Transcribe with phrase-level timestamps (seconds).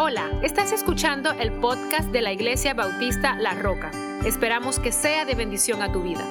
[0.00, 3.90] Hola, estás escuchando el podcast de la Iglesia Bautista La Roca.
[4.24, 6.24] Esperamos que sea de bendición a tu vida.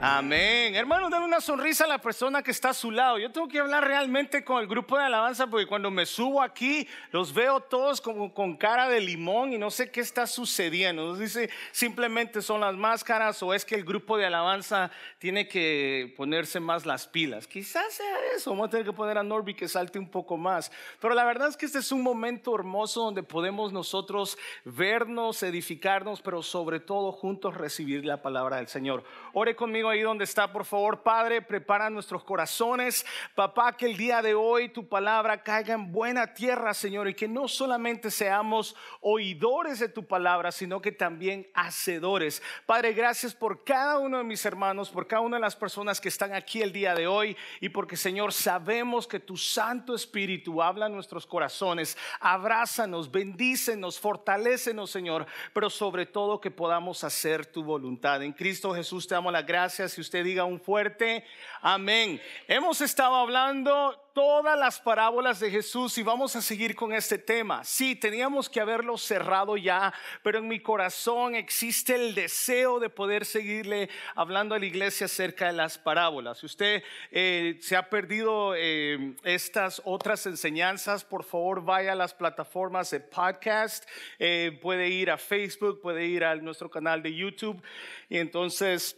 [0.00, 0.76] Amén.
[0.76, 3.18] Hermano, dale una sonrisa a la persona que está a su lado.
[3.18, 6.86] Yo tengo que hablar realmente con el grupo de alabanza porque cuando me subo aquí
[7.10, 11.04] los veo todos como con cara de limón y no sé qué está sucediendo.
[11.04, 16.14] No dice simplemente son las máscaras o es que el grupo de alabanza tiene que
[16.16, 17.48] ponerse más las pilas.
[17.48, 18.50] Quizás sea eso.
[18.50, 20.70] Vamos a tener que poner a Norby que salte un poco más.
[21.00, 26.22] Pero la verdad es que este es un momento hermoso donde podemos nosotros vernos, edificarnos,
[26.22, 29.02] pero sobre todo juntos recibir la palabra del Señor.
[29.32, 33.04] Ore conmigo ahí donde está, por favor, Padre, prepara nuestros corazones.
[33.34, 37.28] Papá, que el día de hoy tu palabra caiga en buena tierra, Señor, y que
[37.28, 42.42] no solamente seamos oidores de tu palabra, sino que también hacedores.
[42.66, 46.08] Padre, gracias por cada uno de mis hermanos, por cada una de las personas que
[46.08, 50.86] están aquí el día de hoy, y porque, Señor, sabemos que tu Santo Espíritu habla
[50.86, 51.96] en nuestros corazones.
[52.20, 58.22] Abrázanos, bendícenos, fortalécenos, Señor, pero sobre todo que podamos hacer tu voluntad.
[58.22, 61.24] En Cristo Jesús te damos la gracia si usted diga un fuerte
[61.60, 62.20] amén.
[62.48, 67.62] Hemos estado hablando todas las parábolas de Jesús y vamos a seguir con este tema.
[67.62, 73.24] Sí, teníamos que haberlo cerrado ya, pero en mi corazón existe el deseo de poder
[73.24, 76.38] seguirle hablando a la iglesia acerca de las parábolas.
[76.38, 82.12] Si usted eh, se ha perdido eh, estas otras enseñanzas, por favor vaya a las
[82.12, 87.62] plataformas de podcast, eh, puede ir a Facebook, puede ir a nuestro canal de YouTube
[88.08, 88.96] y entonces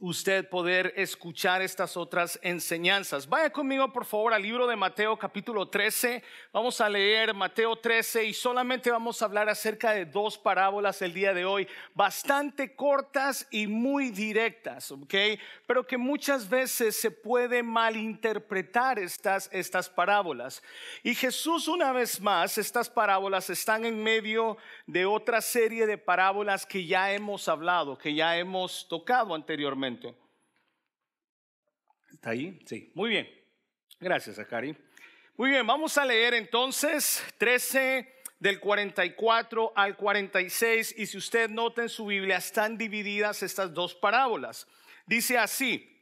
[0.00, 3.28] usted poder escuchar estas otras enseñanzas.
[3.28, 6.22] Vaya conmigo por favor al libro de Mateo capítulo 13.
[6.52, 11.12] Vamos a leer Mateo 13 y solamente vamos a hablar acerca de dos parábolas el
[11.12, 15.14] día de hoy, bastante cortas y muy directas, ¿ok?
[15.66, 20.62] Pero que muchas veces se puede malinterpretar estas, estas parábolas.
[21.02, 26.64] Y Jesús una vez más, estas parábolas están en medio de otra serie de parábolas
[26.64, 29.87] que ya hemos hablado, que ya hemos tocado anteriormente.
[32.12, 32.58] ¿Está ahí?
[32.66, 33.28] Sí, muy bien.
[34.00, 34.76] Gracias, Akari.
[35.36, 41.82] Muy bien, vamos a leer entonces 13 del 44 al 46 y si usted nota
[41.82, 44.66] en su Biblia están divididas estas dos parábolas.
[45.06, 45.97] Dice así,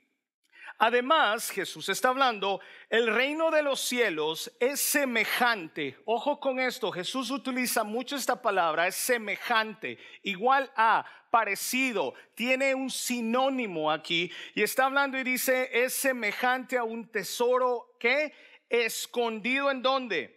[0.78, 2.60] Además, Jesús está hablando,
[2.90, 5.96] el reino de los cielos es semejante.
[6.04, 12.90] Ojo con esto, Jesús utiliza mucho esta palabra, es semejante, igual a, parecido, tiene un
[12.90, 18.34] sinónimo aquí y está hablando y dice, es semejante a un tesoro que
[18.68, 20.36] escondido en dónde?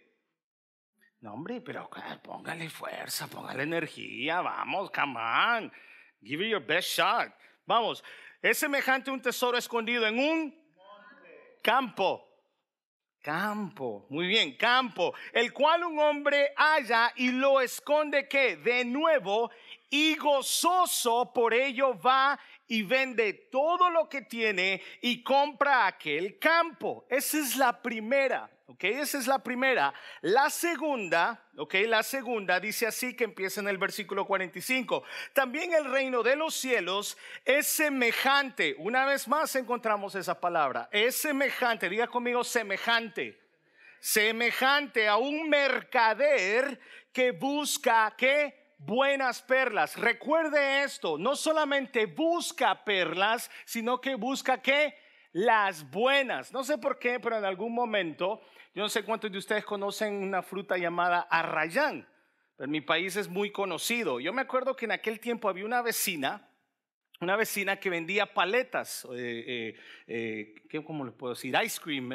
[1.20, 1.90] No, hombre, pero
[2.22, 5.72] póngale fuerza, póngale energía, vamos, come on,
[6.22, 7.30] give it your best shot.
[7.66, 8.02] Vamos,
[8.42, 10.60] es semejante a un tesoro escondido en un
[11.62, 12.26] campo.
[13.22, 19.50] Campo, muy bien, campo, el cual un hombre halla y lo esconde que de nuevo
[19.90, 22.40] y gozoso por ello va
[22.70, 27.04] y vende todo lo que tiene y compra aquel campo.
[27.10, 28.48] Esa es la primera.
[28.66, 28.84] ¿ok?
[28.84, 29.92] Esa es la primera.
[30.20, 31.74] La segunda, ¿ok?
[31.88, 35.02] La segunda dice así que empieza en el versículo 45.
[35.32, 38.76] También el reino de los cielos es semejante.
[38.78, 40.88] Una vez más encontramos esa palabra.
[40.92, 43.36] Es semejante, diga conmigo semejante.
[43.98, 46.78] Semejante a un mercader
[47.12, 49.96] que busca que buenas perlas.
[49.96, 54.94] Recuerde esto, no solamente busca perlas, sino que busca que
[55.32, 56.52] las buenas.
[56.52, 58.40] No sé por qué, pero en algún momento
[58.74, 62.08] yo no sé cuántos de ustedes conocen una fruta llamada arrayán,
[62.58, 64.20] en mi país es muy conocido.
[64.20, 66.48] Yo me acuerdo que en aquel tiempo había una vecina,
[67.20, 69.74] una vecina que vendía paletas, eh,
[70.06, 71.54] eh, eh ¿cómo le puedo decir?
[71.64, 72.10] Ice cream,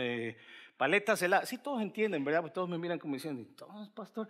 [0.78, 1.50] paletas heladas.
[1.50, 2.42] Sí, todos entienden, ¿verdad?
[2.42, 4.28] Porque todos me miran como diciendo, todos, pastor.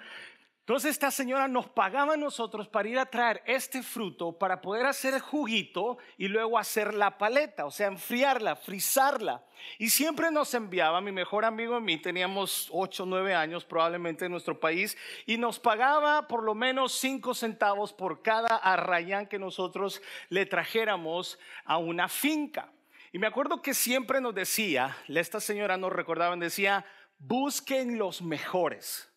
[0.66, 4.88] Entonces esta señora nos pagaba a nosotros para ir a traer este fruto para poder
[4.88, 9.46] hacer el juguito y luego hacer la paleta, o sea, enfriarla, frizarla.
[9.78, 14.26] Y siempre nos enviaba, mi mejor amigo y mí, teníamos 8 o 9 años probablemente
[14.26, 14.98] en nuestro país,
[15.28, 21.38] y nos pagaba por lo menos 5 centavos por cada arrayán que nosotros le trajéramos
[21.66, 22.72] a una finca.
[23.14, 26.88] Y me acuerdo que siempre nos decía, esta señora nos recordaba, decía,
[27.20, 29.12] busquen los mejores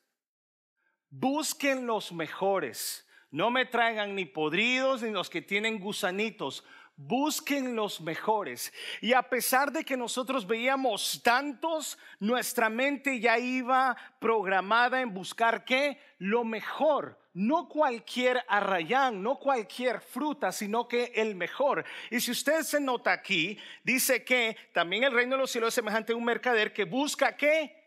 [1.10, 3.06] Busquen los mejores.
[3.30, 6.64] No me traigan ni podridos ni los que tienen gusanitos.
[6.96, 8.72] Busquen los mejores.
[9.00, 15.64] Y a pesar de que nosotros veíamos tantos, nuestra mente ya iba programada en buscar
[15.64, 16.00] qué?
[16.18, 17.18] Lo mejor.
[17.34, 21.84] No cualquier arrayán, no cualquier fruta, sino que el mejor.
[22.10, 25.74] Y si usted se nota aquí, dice que también el reino de los cielos es
[25.74, 27.78] semejante a un mercader que busca qué?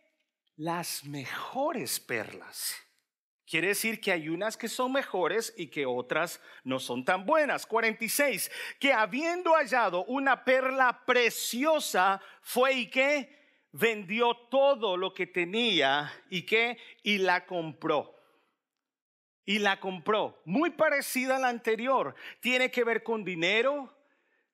[0.62, 2.75] las mejores perlas.
[3.51, 7.65] Quiere decir que hay unas que son mejores y que otras no son tan buenas.
[7.65, 8.50] 46.
[8.80, 16.44] Que habiendo hallado una perla preciosa, fue y que vendió todo lo que tenía y
[16.44, 18.15] que y la compró.
[19.44, 20.42] Y la compró.
[20.45, 22.15] Muy parecida a la anterior.
[22.39, 23.94] Tiene que ver con dinero,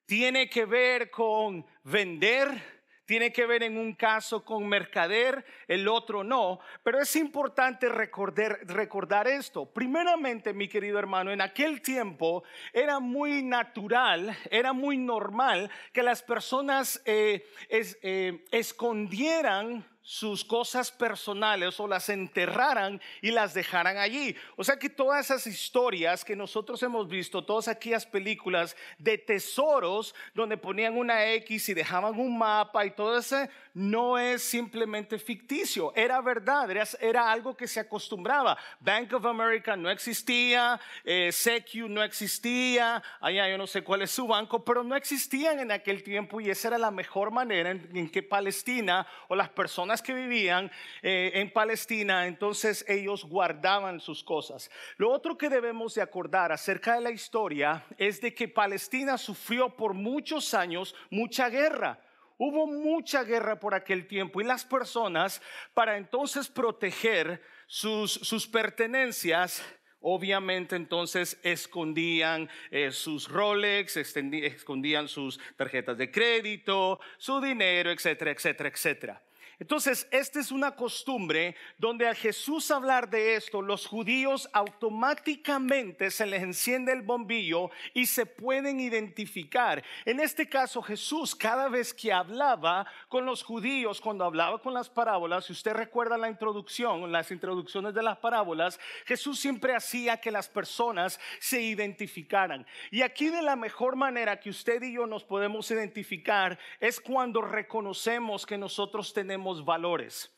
[0.07, 2.76] tiene que ver con vender
[3.07, 6.59] tiene que ver en un caso con mercader, el otro no.
[6.83, 9.65] Pero es importante recordar, esto.
[9.65, 12.43] Primeramente, mi querido hermano, en aquel tiempo
[12.73, 21.77] era muy natural, era muy normal que las personas eh, eh, escondieran sus cosas personales
[21.81, 24.37] o las enterraran y las dejaran allí.
[24.55, 30.15] O sea que todas esas historias que nosotros hemos visto, todas aquellas películas de tesoros
[30.33, 35.93] donde ponían una X y dejaban un mapa y todo ese, no es simplemente ficticio,
[35.95, 36.67] era verdad,
[36.99, 38.57] era, algo que se acostumbraba.
[38.79, 44.09] Bank of America no existía, eh, Secu no existía, allá yo no sé cuál es
[44.09, 48.09] su banco, pero no existían en aquel tiempo y esa era la mejor manera en
[48.09, 50.71] que Palestina o las personas que vivían
[51.03, 54.71] eh, en Palestina, entonces ellos guardaban sus cosas.
[54.97, 59.69] Lo otro que debemos de acordar acerca de la historia es de que Palestina sufrió
[59.69, 61.99] por muchos años mucha guerra.
[62.37, 65.41] Hubo mucha guerra por aquel tiempo y las personas
[65.73, 69.63] para entonces proteger sus, pertenencias
[69.99, 78.69] Obviamente entonces escondían eh, sus Rolex, escondían sus tarjetas de crédito, su dinero, etcétera, etcétera,
[78.69, 79.26] etcétera.
[79.59, 86.27] Entonces, esta es una costumbre donde a Jesús hablar de esto, los judíos automáticamente se
[86.27, 89.83] les enciende el bombillo y se pueden identificar.
[90.05, 94.89] En este caso, Jesús cada vez que hablaba con los judíos, cuando hablaba con las
[94.89, 100.29] parábolas, si usted recuerda la introducción, las introducciones de las parábolas, Jesús siempre hacía que
[100.29, 102.67] las personas se identificaran.
[102.91, 107.41] Y aquí de la mejor manera que usted y yo nos podemos identificar es cuando
[107.41, 110.33] reconocemos que nosotros tenemos valores.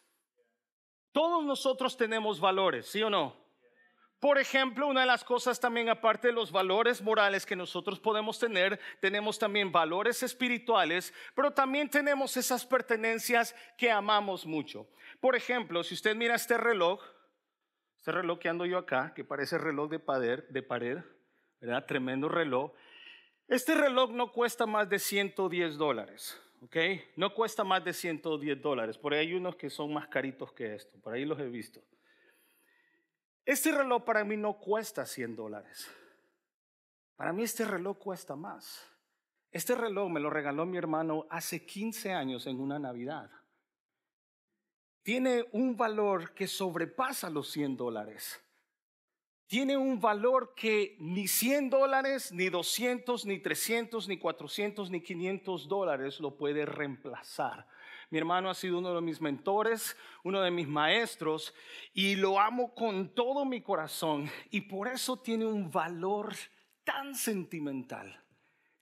[1.11, 3.35] Todos nosotros tenemos valores, ¿sí o no?
[4.19, 8.37] Por ejemplo, una de las cosas también, aparte de los valores morales que nosotros podemos
[8.37, 14.89] tener, tenemos también valores espirituales, pero también tenemos esas pertenencias que amamos mucho.
[15.21, 17.01] Por ejemplo, si usted mira este reloj,
[17.97, 20.97] este reloj que ando yo acá, que parece reloj de pared, de pared,
[21.61, 21.85] ¿verdad?
[21.85, 22.71] Tremendo reloj.
[23.47, 26.41] Este reloj no cuesta más de 110 dólares.
[26.61, 26.75] ¿Ok?
[27.15, 28.97] No cuesta más de 110 dólares.
[28.97, 31.81] Por ahí hay unos que son más caritos que esto, por ahí los he visto.
[33.45, 35.89] Este reloj para mí no cuesta 100 dólares.
[37.15, 38.85] Para mí este reloj cuesta más.
[39.51, 43.31] Este reloj me lo regaló mi hermano hace 15 años en una Navidad.
[45.01, 48.39] Tiene un valor que sobrepasa los 100 dólares
[49.49, 55.67] tiene un valor que ni 100 dólares, ni 200, ni 300, ni 400, ni 500
[55.67, 57.65] dólares lo puede reemplazar.
[58.11, 61.51] Mi hermano ha sido uno de mis mentores, uno de mis maestros,
[61.93, 64.29] y lo amo con todo mi corazón.
[64.51, 66.35] Y por eso tiene un valor
[66.83, 68.23] tan sentimental.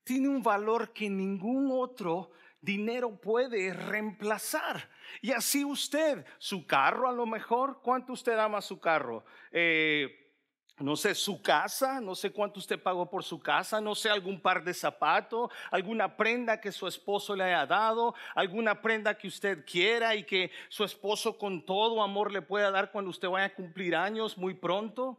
[0.03, 4.89] Tiene un valor que ningún otro dinero puede reemplazar.
[5.21, 9.23] Y así usted, su carro a lo mejor, ¿cuánto usted ama su carro?
[9.49, 10.26] Eh,
[10.79, 14.39] no sé, su casa, no sé cuánto usted pagó por su casa, no sé, algún
[14.39, 19.65] par de zapatos, alguna prenda que su esposo le haya dado, alguna prenda que usted
[19.65, 23.55] quiera y que su esposo con todo amor le pueda dar cuando usted vaya a
[23.55, 25.17] cumplir años muy pronto.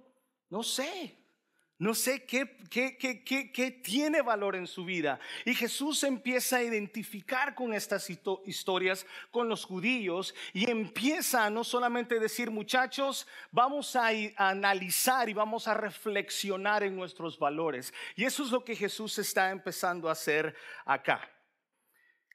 [0.49, 1.18] No sé.
[1.79, 2.45] No sé qué,
[3.85, 5.21] tiene valor en su vida.
[5.45, 11.63] Y Jesús empieza a identificar con estas historias con los judíos y empieza a no
[11.63, 17.95] solamente decir, muchachos, vamos a analizar y vamos a reflexionar en nuestros valores.
[18.17, 21.31] Y eso es lo que Jesús está empezando a hacer acá.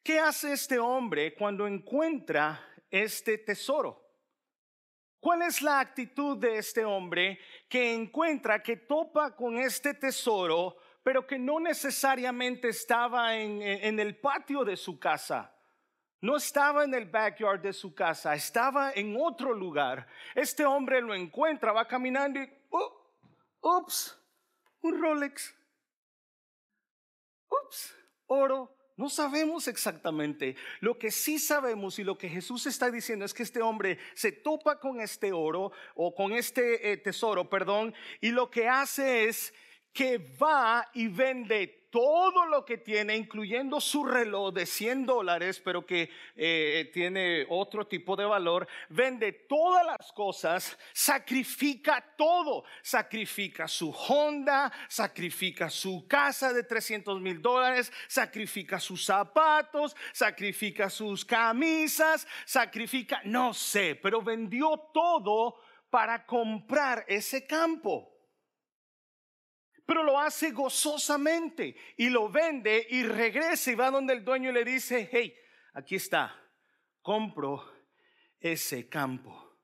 [0.04, 4.03] ¿Qué hace este hombre cuando encuentra este tesoro?
[5.24, 7.40] ¿Cuál es la actitud de este hombre
[7.70, 13.62] que encuentra, que topa con este tesoro, pero que no necesariamente estaba en,
[14.02, 15.50] el patio de su casa?
[16.20, 20.06] No estaba en el backyard de su casa, estaba en otro lugar.
[20.36, 23.10] Este hombre lo encuentra, va caminando y, oh,
[23.62, 24.22] ups,
[24.82, 25.56] un Rolex.
[27.48, 27.96] Ups,
[28.28, 30.56] oro, no sabemos exactamente.
[30.80, 34.32] Lo que sí sabemos y lo que Jesús está diciendo es que este hombre se
[34.32, 39.54] topa con este oro o con este eh, tesoro, perdón, y lo que hace es
[39.92, 45.86] que va y vende todo lo que tiene, incluyendo su reloj de 100 dólares, pero
[45.86, 53.92] que eh, tiene otro tipo de valor, vende todas las cosas, sacrifica todo, sacrifica su
[53.92, 63.22] Honda, sacrifica su casa de 300 mil dólares, sacrifica sus zapatos, sacrifica sus camisas, sacrifica,
[63.26, 65.60] no sé, pero vendió todo
[65.92, 68.13] para comprar ese campo
[69.94, 74.54] pero lo hace gozosamente y lo vende y regresa y va donde el dueño y
[74.54, 75.32] le dice, hey,
[75.72, 76.36] aquí está,
[77.04, 77.64] compro
[78.40, 79.56] ese campo.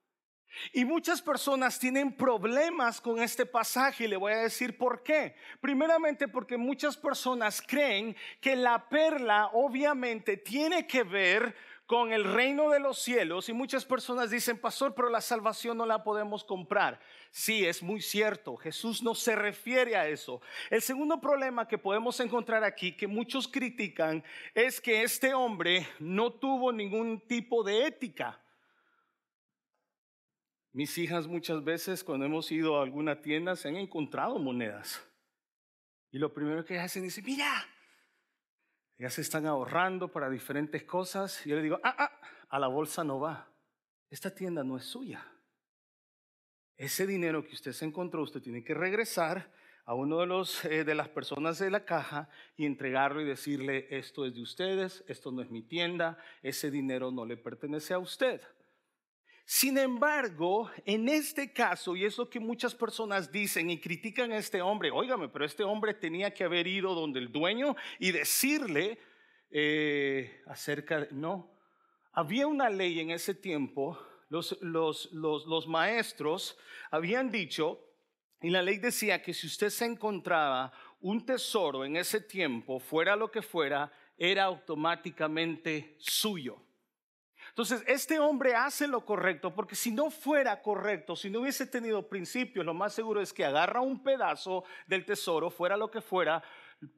[0.72, 5.36] Y muchas personas tienen problemas con este pasaje y le voy a decir por qué.
[5.62, 11.56] Primeramente porque muchas personas creen que la perla obviamente tiene que ver
[11.90, 15.88] con el reino de los cielos y muchas personas dicen, pastor, pero la salvación no
[15.88, 17.00] la podemos comprar.
[17.32, 20.40] Sí, es muy cierto, Jesús no se refiere a eso.
[20.70, 26.32] El segundo problema que podemos encontrar aquí, que muchos critican, es que este hombre no
[26.32, 28.40] tuvo ningún tipo de ética.
[30.72, 35.04] Mis hijas muchas veces cuando hemos ido a alguna tienda se han encontrado monedas.
[36.12, 37.68] Y lo primero que hacen es, mira,
[39.00, 41.44] ya se están ahorrando para diferentes cosas.
[41.46, 43.48] Yo le digo, ah, ah, a la bolsa no va.
[44.10, 45.26] Esta tienda no es suya.
[46.76, 49.52] Ese dinero que usted se encontró, usted tiene que regresar
[49.86, 53.88] a uno de los eh, de las personas de la caja y entregarlo y decirle
[53.90, 58.00] esto es de ustedes, esto no es mi tienda, ese dinero no le pertenece a
[58.00, 58.42] usted.
[59.52, 64.38] Sin embargo, en este caso, y es lo que muchas personas dicen y critican a
[64.38, 69.00] este hombre, óigame, pero este hombre tenía que haber ido donde el dueño y decirle
[69.50, 71.52] eh, acerca de, no,
[72.12, 73.98] había una ley en ese tiempo,
[74.30, 76.56] los, los, los, los maestros
[76.92, 77.84] habían dicho,
[78.44, 83.16] y la ley decía que si usted se encontraba un tesoro en ese tiempo, fuera
[83.16, 86.62] lo que fuera, era automáticamente suyo.
[87.60, 92.08] Entonces, este hombre hace lo correcto, porque si no fuera correcto, si no hubiese tenido
[92.08, 96.42] principios, lo más seguro es que agarra un pedazo del tesoro, fuera lo que fuera,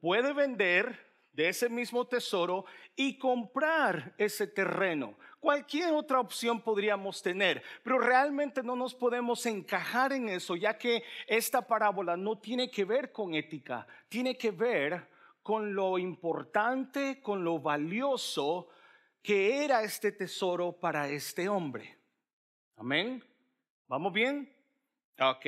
[0.00, 0.96] puede vender
[1.32, 2.64] de ese mismo tesoro
[2.94, 5.18] y comprar ese terreno.
[5.40, 11.02] Cualquier otra opción podríamos tener, pero realmente no nos podemos encajar en eso, ya que
[11.26, 15.08] esta parábola no tiene que ver con ética, tiene que ver
[15.42, 18.68] con lo importante, con lo valioso
[19.22, 21.98] que era este tesoro para este hombre.
[22.76, 23.22] Amén.
[23.86, 24.52] ¿Vamos bien?
[25.20, 25.46] Ok.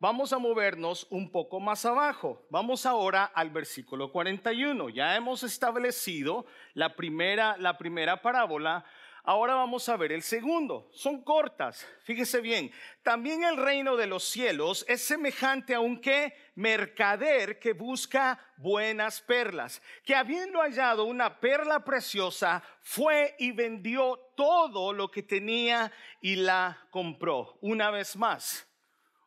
[0.00, 2.46] Vamos a movernos un poco más abajo.
[2.50, 4.90] Vamos ahora al versículo 41.
[4.90, 8.84] Ya hemos establecido la primera, la primera parábola
[9.24, 10.88] Ahora vamos a ver el segundo.
[10.92, 11.86] Son cortas.
[12.04, 12.70] Fíjese bien.
[13.02, 16.00] También el reino de los cielos es semejante a un
[16.54, 24.92] mercader que busca buenas perlas, que habiendo hallado una perla preciosa, fue y vendió todo
[24.92, 27.58] lo que tenía y la compró.
[27.60, 28.66] Una vez más.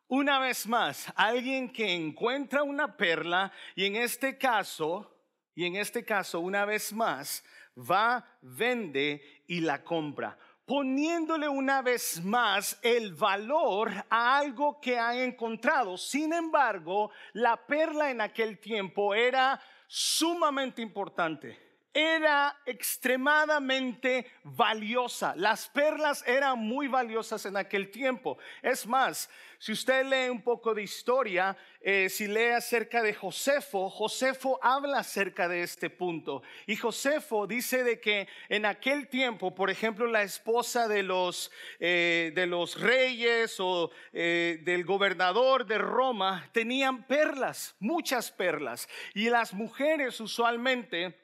[0.08, 5.10] Una vez más, alguien que encuentra una perla y en este caso,
[5.54, 7.42] y en este caso, una vez más,
[7.78, 15.22] va, vende y la compra, poniéndole una vez más el valor a algo que ha
[15.22, 15.98] encontrado.
[15.98, 25.34] Sin embargo, la perla en aquel tiempo era sumamente importante era extremadamente valiosa.
[25.36, 28.38] Las perlas eran muy valiosas en aquel tiempo.
[28.62, 33.90] Es más, si usted lee un poco de historia, eh, si lee acerca de Josefo,
[33.90, 36.42] Josefo habla acerca de este punto.
[36.66, 42.32] Y Josefo dice de que en aquel tiempo, por ejemplo, la esposa de los, eh,
[42.34, 48.88] de los reyes o eh, del gobernador de Roma tenían perlas, muchas perlas.
[49.14, 51.21] Y las mujeres usualmente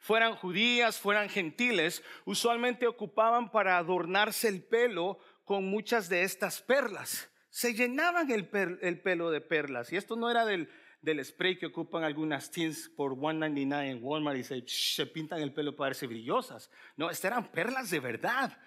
[0.00, 7.30] fueran judías, fueran gentiles, usualmente ocupaban para adornarse el pelo con muchas de estas perlas.
[7.50, 9.92] Se llenaban el, pelo de perlas.
[9.92, 10.68] Y esto no era del,
[11.00, 15.52] del spray que ocupan algunas teens por 1.99 en Walmart y se, se pintan el
[15.52, 16.70] pelo para verse brillosas.
[16.96, 18.58] No, estas eran perlas de verdad.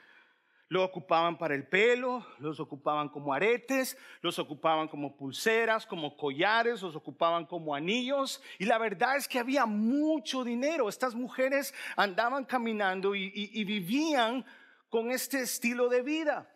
[0.71, 6.81] Lo ocupaban para el pelo, los ocupaban como aretes, los ocupaban como pulseras, como collares,
[6.81, 8.41] los ocupaban como anillos.
[8.57, 10.87] Y la verdad es que había mucho dinero.
[10.87, 14.45] Estas mujeres andaban caminando y, vivían
[14.87, 16.49] con este estilo de vida.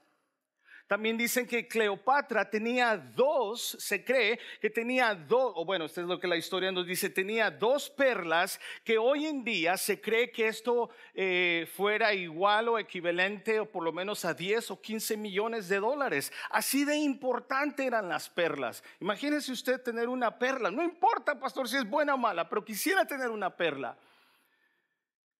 [0.87, 6.07] También dicen que Cleopatra tenía dos, se cree que tenía dos, o bueno, esto es
[6.07, 10.31] lo que la historia nos dice, tenía dos perlas que hoy en día se cree
[10.31, 15.17] que esto eh, fuera igual o equivalente o por lo menos a 10 o 15
[15.17, 16.31] millones de dólares.
[16.51, 18.83] Así de importante eran las perlas.
[18.99, 23.05] Imagínese usted tener una perla, no importa, pastor, si es buena o mala, pero quisiera
[23.05, 23.97] tener una perla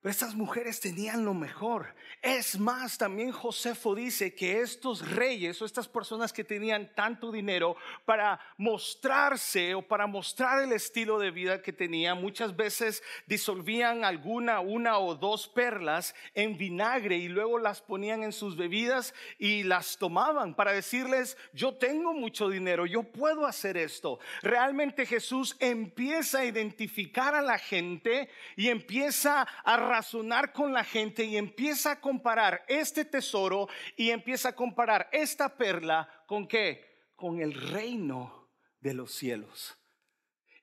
[0.04, 1.96] estas mujeres tenían lo mejor.
[2.22, 7.76] Es más, también Josefo dice que estos reyes o estas personas que tenían tanto dinero
[8.06, 14.60] para mostrarse o para mostrar el estilo de vida que tenían, muchas veces disolvían alguna,
[14.60, 19.98] una o dos perlas en vinagre y luego las ponían en sus bebidas y las
[19.98, 24.20] tomaban para decirles, yo tengo mucho dinero, yo puedo hacer esto.
[24.42, 31.24] Realmente Jesús empieza a identificar a la gente y empieza a razonar con la gente
[31.24, 37.06] y empieza a comparar este tesoro y empieza a comparar esta perla con qué?
[37.16, 38.50] Con el reino
[38.82, 39.78] de los cielos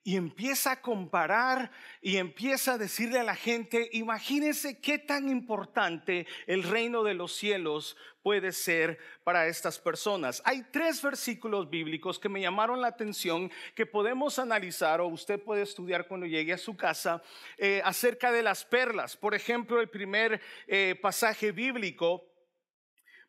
[0.03, 6.27] y empieza a comparar y empieza a decirle a la gente, imagínense qué tan importante
[6.45, 10.41] el reino de los cielos puede ser para estas personas.
[10.45, 15.61] Hay tres versículos bíblicos que me llamaron la atención que podemos analizar o usted puede
[15.61, 17.23] estudiar cuando llegue a su casa
[17.57, 19.15] eh, acerca de las perlas.
[19.15, 22.25] Por ejemplo, el primer eh, pasaje bíblico,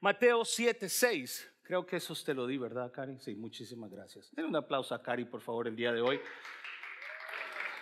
[0.01, 1.53] Mateo 7, 6.
[1.63, 3.19] Creo que eso te lo di, ¿verdad, Cari?
[3.21, 4.31] Sí, muchísimas gracias.
[4.35, 6.21] Den un aplauso a Cari, por favor, el día de hoy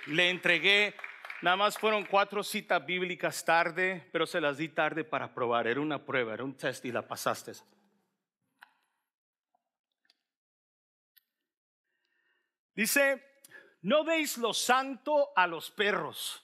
[0.07, 0.95] le entregué,
[1.43, 5.67] nada más fueron cuatro citas bíblicas tarde, pero se las di tarde para probar.
[5.67, 7.53] Era una prueba, era un test y la pasaste.
[12.75, 13.23] Dice,
[13.83, 16.43] no deis lo santo a los perros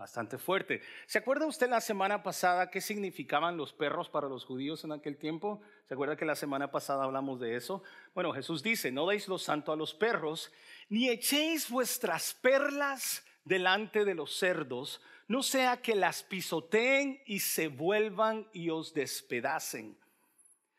[0.00, 0.80] Bastante fuerte.
[1.04, 5.18] ¿Se acuerda usted la semana pasada qué significaban los perros para los judíos en aquel
[5.18, 5.60] tiempo?
[5.86, 7.82] ¿Se acuerda que la semana pasada hablamos de eso?
[8.14, 10.50] Bueno, Jesús dice, no deis lo santo a los perros,
[10.88, 17.68] ni echéis vuestras perlas delante de los cerdos, no sea que las pisoteen y se
[17.68, 19.98] vuelvan y os despedacen.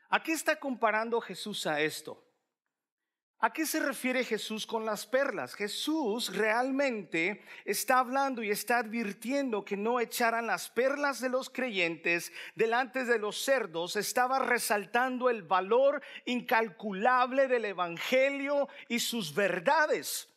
[0.10, 2.24] ¿A qué está comparando Jesús a esto?
[3.44, 5.56] ¿A qué se refiere Jesús con las perlas?
[5.56, 12.32] Jesús realmente está hablando y está advirtiendo que no echaran las perlas de los creyentes
[12.54, 13.96] delante de los cerdos.
[13.96, 20.31] Estaba resaltando el valor incalculable del Evangelio y sus verdades.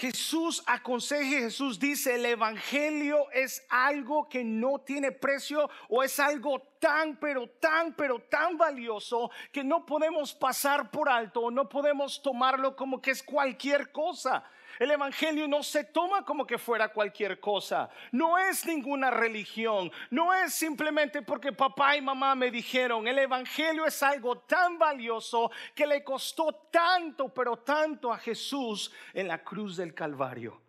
[0.00, 6.58] Jesús aconseja, Jesús dice, el Evangelio es algo que no tiene precio o es algo
[6.78, 12.76] tan, pero tan, pero tan valioso que no podemos pasar por alto no podemos tomarlo
[12.76, 14.42] como que es cualquier cosa.
[14.80, 17.90] El Evangelio no se toma como que fuera cualquier cosa.
[18.12, 19.92] No es ninguna religión.
[20.08, 23.06] No es simplemente porque papá y mamá me dijeron.
[23.06, 29.28] El Evangelio es algo tan valioso que le costó tanto, pero tanto a Jesús en
[29.28, 30.62] la cruz del Calvario.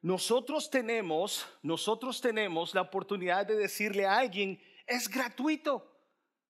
[0.00, 5.94] Nosotros tenemos, nosotros tenemos la oportunidad de decirle a alguien, es gratuito.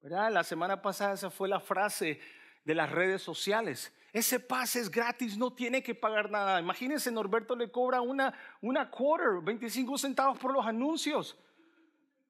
[0.02, 2.20] La semana pasada esa fue la frase
[2.64, 3.92] de las redes sociales.
[4.12, 6.60] Ese pase es gratis, no tiene que pagar nada.
[6.60, 11.38] Imagínense, Norberto le cobra una, una quarter, 25 centavos por los anuncios.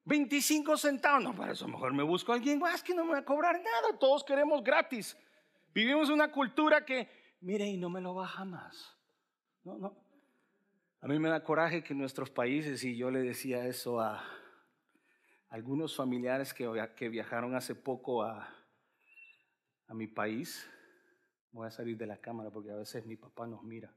[0.05, 3.19] 25 centavos, no, para eso mejor me busco a alguien más que no me va
[3.19, 3.97] a cobrar nada.
[3.99, 5.17] Todos queremos gratis.
[5.73, 7.09] Vivimos una cultura que,
[7.41, 8.95] mire, y no me lo baja más.
[9.63, 9.95] No, no.
[11.01, 14.23] A mí me da coraje que en nuestros países, y yo le decía eso a
[15.49, 18.53] algunos familiares que, que viajaron hace poco a,
[19.87, 20.69] a mi país,
[21.51, 23.93] Voy a salir de la cámara porque a veces mi papá nos mira.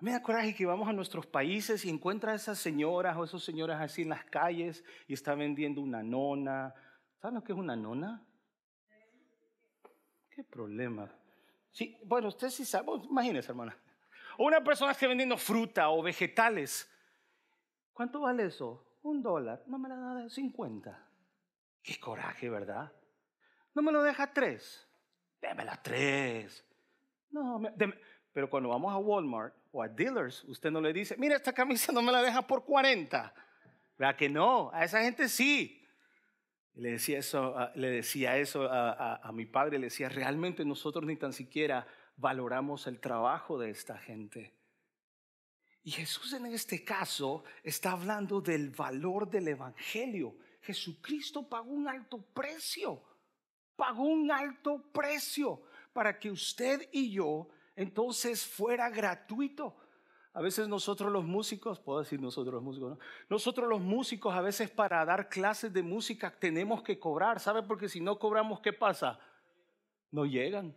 [0.00, 3.44] Me da coraje que vamos a nuestros países y encuentra a esas señoras o esos
[3.44, 6.74] señoras así en las calles y está vendiendo una nona.
[7.20, 8.26] ¿Saben lo que es una nona?
[10.30, 11.14] ¿Qué problema?
[11.70, 13.76] Sí, bueno, usted sí sabe, imagínese, hermana.
[14.38, 16.90] O una persona que esté vendiendo fruta o vegetales.
[17.92, 18.98] ¿Cuánto vale eso?
[19.02, 19.62] Un dólar.
[19.66, 21.08] No me la da de 50.
[21.82, 22.90] Qué coraje, ¿verdad?
[23.74, 24.86] No me lo deja tres.
[25.40, 26.64] Démela tres.
[27.30, 27.62] No,
[28.32, 31.92] pero cuando vamos a Walmart o a dealers, usted no le dice, mira, esta camisa
[31.92, 33.32] no me la deja por 40.
[33.96, 34.70] ¿Verdad que no?
[34.72, 35.76] A esa gente sí.
[36.74, 41.16] Le decía eso, le decía eso a, a mi padre, le decía, realmente nosotros ni
[41.16, 44.54] tan siquiera valoramos el trabajo de esta gente.
[45.82, 50.36] Y Jesús en este caso está hablando del valor del Evangelio.
[50.60, 53.02] Jesucristo pagó un alto precio
[53.80, 55.62] pagó un alto precio
[55.94, 59.74] para que usted y yo entonces fuera gratuito.
[60.34, 62.98] A veces nosotros los músicos, puedo decir nosotros los músicos, ¿no?
[63.30, 67.62] Nosotros los músicos a veces para dar clases de música tenemos que cobrar, ¿sabe?
[67.62, 69.18] Porque si no cobramos, ¿qué pasa?
[70.10, 70.76] No llegan.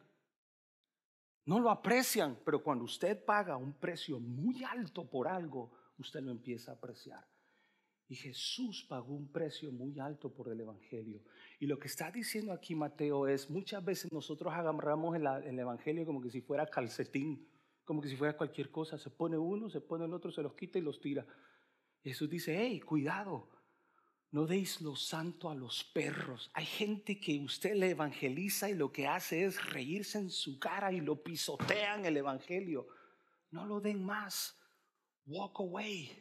[1.45, 6.31] No lo aprecian, pero cuando usted paga un precio muy alto por algo, usted lo
[6.31, 7.32] empieza a apreciar.
[8.07, 11.21] Y Jesús pagó un precio muy alto por el Evangelio.
[11.59, 16.05] Y lo que está diciendo aquí Mateo es, muchas veces nosotros agarramos el, el Evangelio
[16.05, 17.47] como que si fuera calcetín,
[17.85, 18.97] como que si fuera cualquier cosa.
[18.97, 21.25] Se pone uno, se pone el otro, se los quita y los tira.
[22.03, 23.49] Jesús dice, hey, cuidado,
[24.33, 26.49] no deis lo santo a los perros.
[26.55, 30.91] Hay gente que usted le evangeliza y lo que hace es reírse en su cara
[30.91, 32.87] y lo pisotean el Evangelio.
[33.51, 34.57] No lo den más.
[35.27, 36.11] Walk away.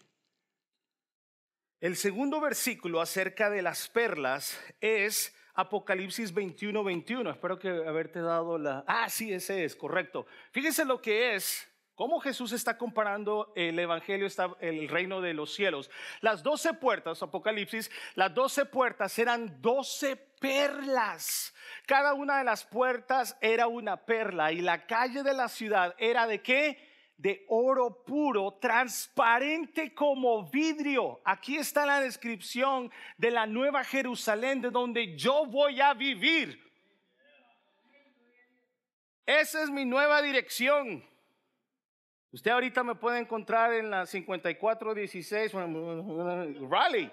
[1.82, 7.28] El segundo versículo acerca de las perlas es Apocalipsis 21, 21.
[7.28, 8.84] Espero que haberte dado la...
[8.86, 10.24] Ah, sí, ese es, correcto.
[10.52, 15.54] Fíjense lo que es, cómo Jesús está comparando el Evangelio, está el reino de los
[15.54, 15.90] cielos.
[16.20, 21.52] Las doce puertas, Apocalipsis, las doce puertas eran doce perlas.
[21.86, 26.28] Cada una de las puertas era una perla y la calle de la ciudad era
[26.28, 26.91] de qué?
[27.22, 31.20] De oro puro, transparente como vidrio.
[31.24, 36.60] Aquí está la descripción de la nueva Jerusalén, de donde yo voy a vivir.
[39.24, 41.08] Esa es mi nueva dirección.
[42.32, 45.52] Usted ahorita me puede encontrar en la 5416
[46.68, 47.12] Raleigh.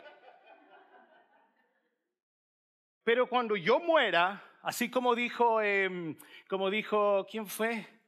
[3.03, 6.17] Pero cuando yo muera, así como dijo, em,
[6.49, 7.98] como dijo, ¿quién fue?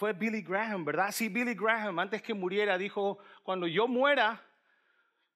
[0.00, 1.10] Fue Billy Graham, ¿verdad?
[1.12, 4.42] Sí, Billy Graham, antes que muriera, dijo, cuando yo muera,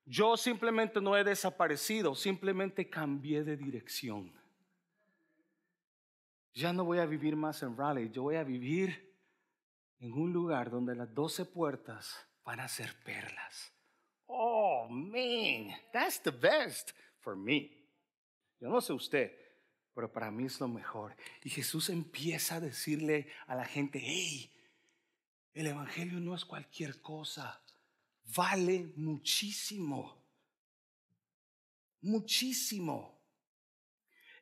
[0.07, 4.33] yo simplemente no he desaparecido, simplemente cambié de dirección.
[6.55, 9.15] Ya no voy a vivir más en Raleigh, yo voy a vivir
[10.01, 13.71] en un lugar donde las doce puertas van a ser perlas.
[14.25, 17.71] Oh, man, that's the best for me.
[18.59, 19.31] Yo no sé usted,
[19.95, 21.15] pero para mí es lo mejor.
[21.43, 24.51] Y Jesús empieza a decirle a la gente, hey,
[25.55, 27.63] el Evangelio no es cualquier cosa,
[28.37, 30.21] vale muchísimo,
[32.01, 33.15] muchísimo.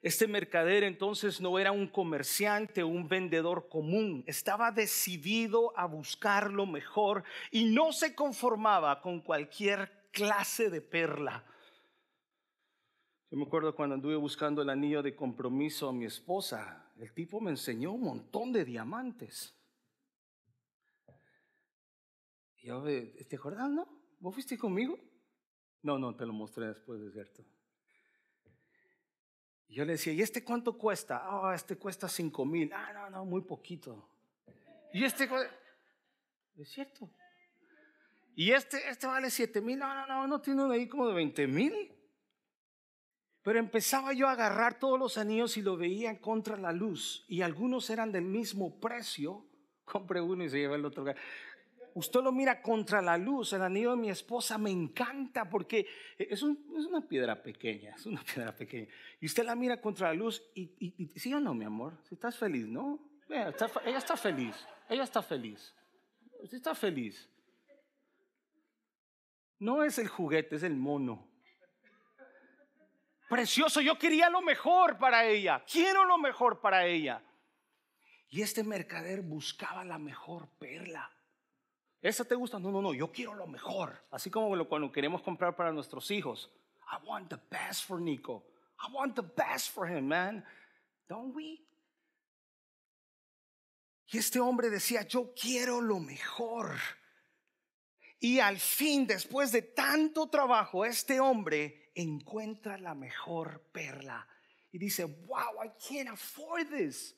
[0.00, 6.66] Este mercader entonces no era un comerciante un vendedor común, estaba decidido a buscar lo
[6.66, 7.22] mejor
[7.52, 11.44] y no se conformaba con cualquier clase de perla.
[13.30, 17.40] Yo me acuerdo cuando anduve buscando el anillo de compromiso a mi esposa, el tipo
[17.40, 19.54] me enseñó un montón de diamantes.
[22.62, 22.82] Y yo,
[23.28, 23.88] ¿te acuerdas, no?
[24.20, 24.96] ¿Vos fuiste conmigo?
[25.82, 27.44] No, no, te lo mostré después, de cierto.
[29.66, 31.22] Y yo le decía, ¿y este cuánto cuesta?
[31.24, 32.72] Ah, este cuesta cinco mil.
[32.72, 34.08] Ah, no, no, muy poquito.
[34.92, 35.28] Y este,
[36.56, 37.10] es cierto.
[38.36, 39.78] Y este, este vale siete mil.
[39.78, 41.92] No, no, no, no tiene uno ahí como de veinte mil.
[43.42, 47.24] Pero empezaba yo a agarrar todos los anillos y lo veía contra la luz.
[47.26, 49.44] Y algunos eran del mismo precio.
[49.84, 51.02] Compré uno y se lleva el otro
[51.94, 55.86] usted lo mira contra la luz, el anillo de mi esposa me encanta porque
[56.18, 58.88] es, una piedra pequeña, es una piedra pequeña.
[59.20, 62.36] Y usted la mira contra la luz y, sí o no, mi amor, si estás
[62.36, 62.98] feliz, ¿no?
[63.28, 63.48] ella
[63.98, 64.54] está feliz,
[64.88, 65.74] ella está feliz,
[66.40, 67.28] usted está feliz.
[69.58, 71.28] No es el juguete, es el mono.
[73.28, 77.22] Precioso, yo quería lo mejor para ella, quiero lo mejor para ella.
[78.28, 81.10] Y este mercader buscaba la mejor perla.
[82.02, 82.58] ¿Esa te gusta?
[82.58, 84.04] No, no, no, yo quiero lo mejor.
[84.10, 86.50] Así como cuando queremos comprar para nuestros hijos.
[86.90, 88.42] I want the best for Nico.
[88.80, 90.44] I want the best for him, man.
[91.08, 91.60] Don't we?
[94.08, 96.76] Y este hombre decía, yo quiero lo mejor.
[98.18, 104.28] Y al fin, después de tanto trabajo, este hombre encuentra la mejor perla.
[104.70, 107.16] Y dice, wow, I can't afford this.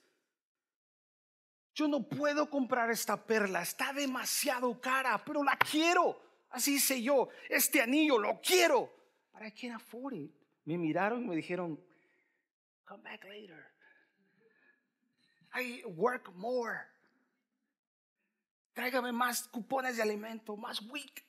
[1.74, 6.20] Yo no puedo comprar esta perla, está demasiado cara, pero la quiero.
[6.50, 8.92] Así hice yo, este anillo lo quiero.
[9.32, 10.32] But I can't afford it.
[10.64, 11.80] Me miraron y me dijeron,
[12.84, 13.66] come back later.
[15.56, 16.78] I work more.
[18.72, 21.24] Tráigame más cupones de alimento, más week.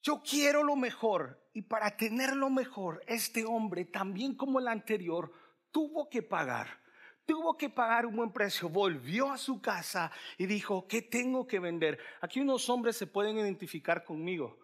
[0.00, 5.32] Yo quiero lo mejor y para tener lo mejor, este hombre, también como el anterior,
[5.72, 6.85] tuvo que pagar
[7.26, 11.58] tuvo que pagar un buen precio, volvió a su casa y dijo, ¿qué tengo que
[11.58, 11.98] vender?
[12.20, 14.58] Aquí unos hombres se pueden identificar conmigo.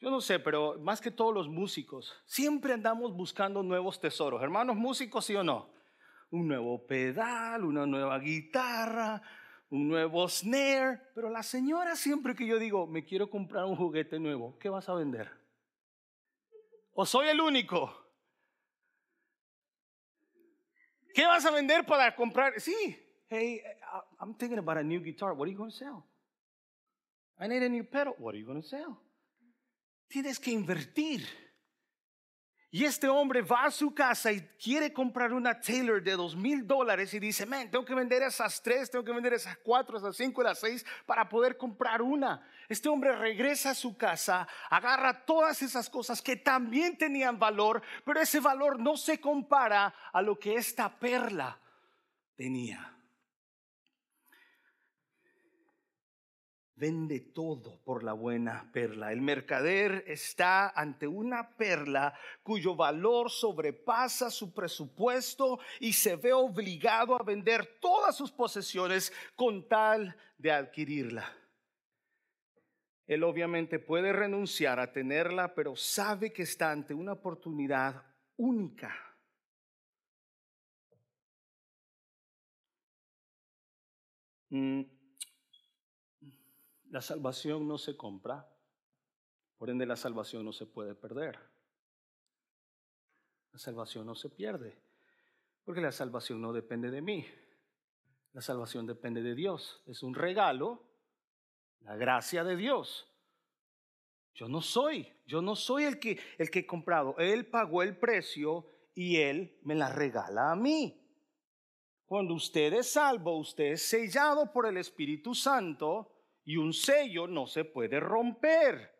[0.00, 4.42] Yo no sé, pero más que todos los músicos, siempre andamos buscando nuevos tesoros.
[4.42, 5.72] Hermanos músicos, ¿sí o no?
[6.30, 9.22] Un nuevo pedal, una nueva guitarra,
[9.70, 14.18] un nuevo snare, pero la señora siempre que yo digo, me quiero comprar un juguete
[14.18, 15.30] nuevo, ¿qué vas a vender?
[16.92, 18.03] ¿O soy el único?
[21.14, 22.60] ¿Qué vas a vender para comprar?
[22.60, 22.98] Sí,
[23.28, 23.62] hey,
[24.20, 25.32] I'm thinking about a new guitar.
[25.32, 26.04] What are you going to sell?
[27.38, 28.14] I need a new pedal.
[28.18, 28.98] What are you going to sell?
[30.08, 31.24] Tienes que invertir.
[32.74, 36.66] Y este hombre va a su casa y quiere comprar una Taylor de dos mil
[36.66, 40.16] dólares y dice, man, tengo que vender esas tres, tengo que vender esas cuatro, esas
[40.16, 42.44] cinco, esas seis para poder comprar una.
[42.68, 48.20] Este hombre regresa a su casa, agarra todas esas cosas que también tenían valor, pero
[48.20, 51.56] ese valor no se compara a lo que esta perla
[52.34, 52.93] tenía.
[56.76, 59.12] Vende todo por la buena perla.
[59.12, 67.14] El mercader está ante una perla cuyo valor sobrepasa su presupuesto y se ve obligado
[67.14, 71.32] a vender todas sus posesiones con tal de adquirirla.
[73.06, 78.02] Él obviamente puede renunciar a tenerla, pero sabe que está ante una oportunidad
[78.36, 78.94] única.
[84.50, 84.93] Mm,
[86.94, 88.48] la salvación no se compra,
[89.58, 91.36] por ende la salvación no se puede perder.
[93.50, 94.78] La salvación no se pierde,
[95.64, 97.26] porque la salvación no depende de mí.
[98.32, 99.82] La salvación depende de Dios.
[99.86, 100.84] Es un regalo,
[101.80, 103.12] la gracia de Dios.
[104.32, 107.16] Yo no soy, yo no soy el que el que he comprado.
[107.18, 111.04] Él pagó el precio y él me la regala a mí.
[112.04, 116.13] Cuando usted es salvo, usted es sellado por el Espíritu Santo
[116.44, 118.92] y un sello no se puede romper.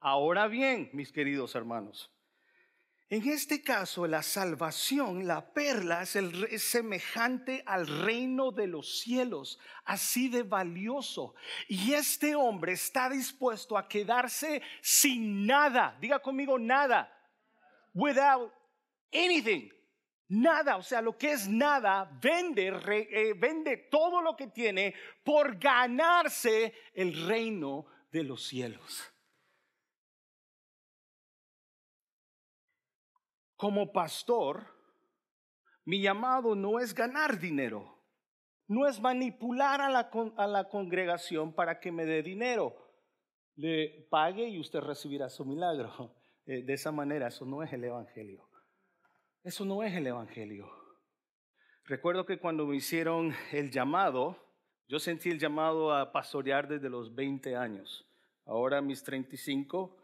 [0.00, 2.10] Ahora bien, mis queridos hermanos,
[3.08, 9.58] en este caso la salvación, la perla, es, es, semejante al reino de los cielos,
[9.84, 11.34] así de valioso.
[11.68, 17.12] Y este hombre está dispuesto a quedarse sin nada, diga conmigo nada,
[17.92, 18.50] without
[19.12, 19.70] anything
[20.32, 25.58] nada, o sea, lo que es nada, vende, eh, vende todo lo que tiene por
[25.58, 29.12] ganarse el reino de los cielos.
[33.56, 34.66] Como pastor,
[35.84, 38.02] mi llamado no es ganar dinero,
[38.66, 42.74] no es manipular a la, a la congregación para que me dé dinero.
[43.54, 46.16] Le pague y usted recibirá su milagro.
[46.44, 48.51] Eh, de esa manera, eso no es el Evangelio.
[49.44, 50.70] Eso no es el Evangelio.
[51.84, 54.38] Recuerdo que cuando me hicieron el llamado,
[54.86, 58.06] yo sentí el llamado a pastorear desde los 20 años.
[58.46, 59.96] Ahora mis 35.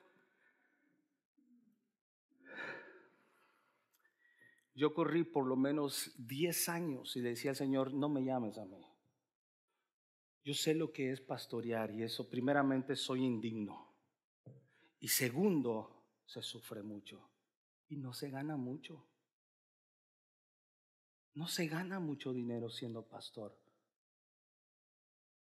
[4.75, 8.65] Yo corrí por lo menos 10 años y decía al Señor, no me llames a
[8.65, 8.85] mí.
[10.43, 13.95] Yo sé lo que es pastorear y eso primeramente soy indigno.
[14.99, 15.95] Y segundo,
[16.27, 17.31] se sufre mucho
[17.89, 19.05] y no se gana mucho.
[21.39, 23.57] No se gana mucho dinero siendo pastor.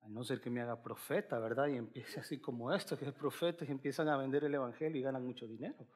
[0.01, 1.67] A no ser que me haga profeta, ¿verdad?
[1.67, 5.01] Y empiece así como esto, que es profeta, y empiezan a vender el evangelio y
[5.01, 5.87] ganan mucho dinero.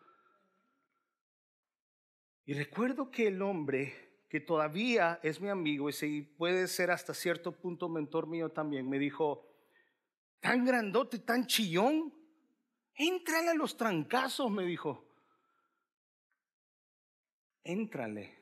[2.46, 7.52] Y recuerdo que el hombre, que todavía es mi amigo y puede ser hasta cierto
[7.52, 9.46] punto mentor mío también, me dijo,
[10.40, 12.14] tan grandote, tan chillón,
[12.96, 15.06] éntrale a los trancazos, me dijo.
[17.66, 18.41] Éntrale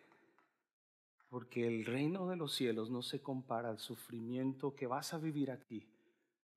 [1.30, 5.52] porque el reino de los cielos no se compara al sufrimiento que vas a vivir
[5.52, 5.88] aquí,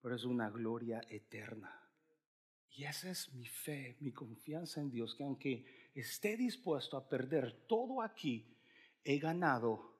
[0.01, 1.79] pero es una gloria eterna.
[2.71, 7.67] Y esa es mi fe, mi confianza en Dios, que aunque esté dispuesto a perder
[7.67, 8.57] todo aquí,
[9.05, 9.99] he ganado,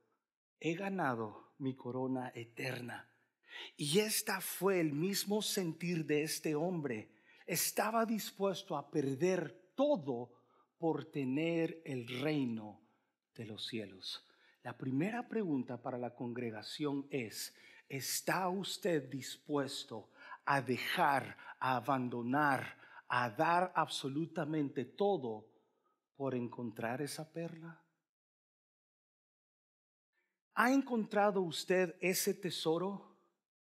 [0.59, 3.09] he ganado mi corona eterna.
[3.77, 7.11] Y esta fue el mismo sentir de este hombre.
[7.47, 10.33] Estaba dispuesto a perder todo
[10.79, 12.81] por tener el reino
[13.35, 14.27] de los cielos.
[14.63, 17.55] La primera pregunta para la congregación es,
[17.89, 20.11] ¿está usted dispuesto
[20.45, 25.49] a dejar, a abandonar, a dar absolutamente todo
[26.17, 27.83] por encontrar esa perla?
[30.55, 33.17] ¿Ha encontrado usted ese tesoro?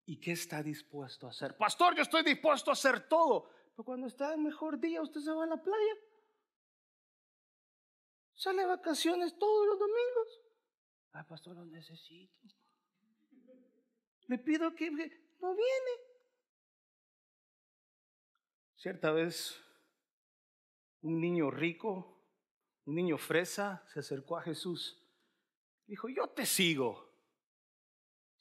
[0.07, 1.57] ¿Y qué está dispuesto a hacer?
[1.57, 3.51] Pastor, yo estoy dispuesto a hacer todo.
[3.75, 5.95] Pero cuando está en mejor día, usted se va a la playa.
[8.35, 10.46] Sale a vacaciones todos los domingos.
[11.17, 12.47] Ay, pastor, lo necesito.
[14.29, 15.93] Le pido que no viene.
[18.77, 19.59] Cierta vez,
[21.01, 22.23] un niño rico,
[22.85, 25.03] un niño fresa, se acercó a Jesús.
[25.87, 27.11] Dijo, yo te sigo.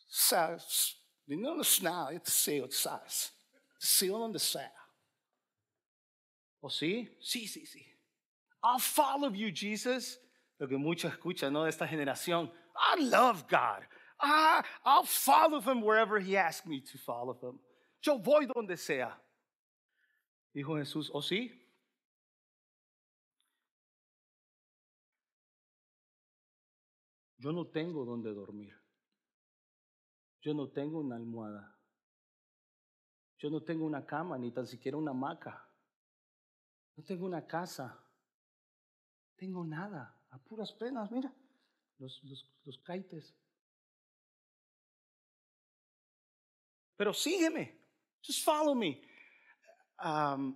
[0.08, 3.34] Sas, não snarl, é seu, sas.
[3.80, 4.74] Seu onde sea.
[6.60, 7.18] ¿O sí?
[7.22, 7.86] Sí, sí, sí.
[8.62, 10.20] I'll follow you, Jesus.
[10.58, 11.64] Lo que muchos escuchan, ¿no?
[11.64, 12.52] De esta generación.
[12.76, 13.82] I love God.
[14.20, 17.60] I, I'll follow him wherever he asks me to follow him.
[18.02, 19.14] Yo voy donde sea.
[20.56, 21.52] Dijo Jesús, ¿o sí?
[27.38, 28.74] Yo no tengo donde dormir.
[30.42, 31.76] Yo no tengo una almohada.
[33.38, 35.68] Yo no tengo una cama, ni tan siquiera una hamaca.
[36.96, 38.00] No tengo una casa.
[39.36, 40.18] Tengo nada.
[40.32, 41.34] A puras penas, mira.
[41.98, 42.22] Los,
[42.66, 43.34] los, caites.
[46.98, 47.80] Pero sígueme.
[48.22, 49.02] Just follow me.
[50.04, 50.56] Um,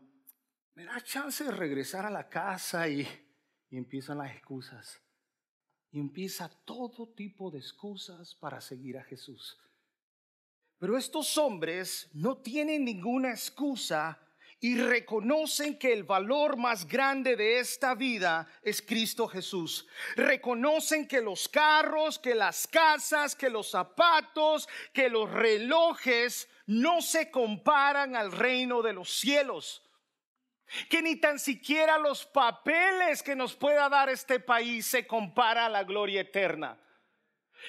[0.75, 3.07] me da chance de regresar a la casa y,
[3.69, 5.01] y empiezan las excusas.
[5.91, 9.57] Y empieza todo tipo de excusas para seguir a Jesús.
[10.77, 14.19] Pero estos hombres no tienen ninguna excusa
[14.61, 19.87] y reconocen que el valor más grande de esta vida es Cristo Jesús.
[20.15, 27.31] Reconocen que los carros, que las casas, que los zapatos, que los relojes no se
[27.31, 29.81] comparan al reino de los cielos.
[30.89, 35.69] Que ni tan siquiera los papeles que nos pueda dar este país se compara a
[35.69, 36.77] la gloria eterna.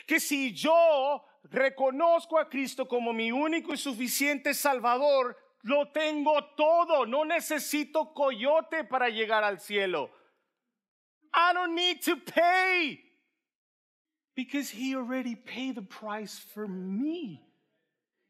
[0.07, 7.07] Que si yo reconozco a Cristo como mi único y suficiente Salvador, lo tengo todo.
[7.07, 10.11] No necesito coyote para llegar al cielo.
[11.33, 13.01] I don't need to pay
[14.35, 17.47] because he already paid the price for me.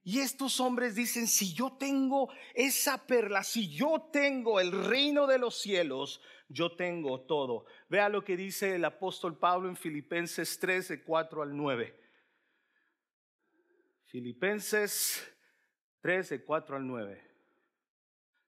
[0.02, 5.38] Y estos hombres dicen, si yo tengo esa perla, si yo tengo el reino de
[5.38, 7.66] los cielos, yo tengo todo.
[7.88, 11.96] Vea lo que dice el apóstol Pablo en Filipenses 3, de 4 al 9.
[14.06, 15.30] Filipenses
[16.00, 17.30] 3, de 4 al 9.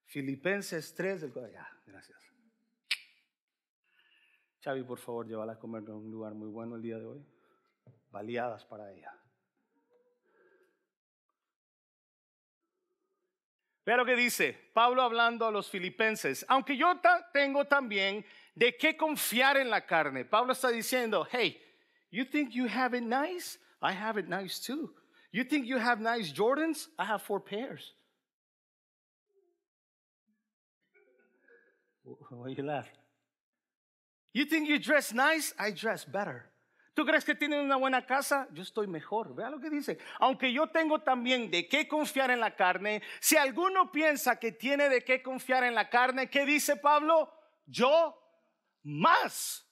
[0.06, 1.52] Filipenses 3, del 4.
[1.52, 2.18] Ya, gracias.
[4.60, 7.26] Chavi, por favor, llévala a comer en un lugar muy bueno el día de hoy.
[8.10, 9.12] Baleadas para ella.
[13.84, 16.46] Vea lo que dice Pablo hablando a los filipenses.
[16.48, 17.00] Aunque yo
[17.32, 20.24] tengo también de qué confiar en la carne.
[20.24, 21.60] Pablo está diciendo, hey,
[22.10, 23.58] you think you have it nice?
[23.82, 24.94] I have it nice too.
[25.32, 26.88] You think you have nice Jordans?
[26.98, 27.94] I have four pairs.
[32.30, 32.88] Why you laugh?
[34.34, 35.54] You think you dress nice?
[35.58, 36.52] I dress better.
[36.94, 38.46] ¿Tú crees que tienen una buena casa?
[38.52, 39.34] Yo estoy mejor.
[39.34, 39.98] Vea lo que dice.
[40.20, 44.90] Aunque yo tengo también de qué confiar en la carne, si alguno piensa que tiene
[44.90, 47.32] de qué confiar en la carne, ¿qué dice Pablo?
[47.64, 48.14] Yo
[48.82, 49.66] más.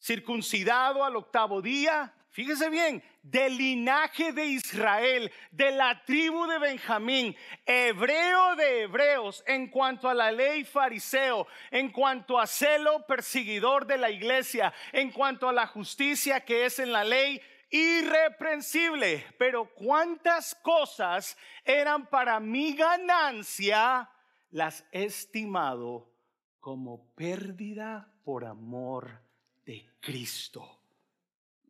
[0.00, 7.34] Circuncidado al octavo día, Fíjese bien, del linaje de Israel, de la tribu de Benjamín,
[7.66, 13.98] hebreo de hebreos, en cuanto a la ley fariseo, en cuanto a celo perseguidor de
[13.98, 19.26] la iglesia, en cuanto a la justicia que es en la ley, irreprensible.
[19.36, 24.08] Pero cuántas cosas eran para mi ganancia,
[24.50, 26.14] las he estimado
[26.60, 29.24] como pérdida por amor
[29.64, 30.77] de Cristo.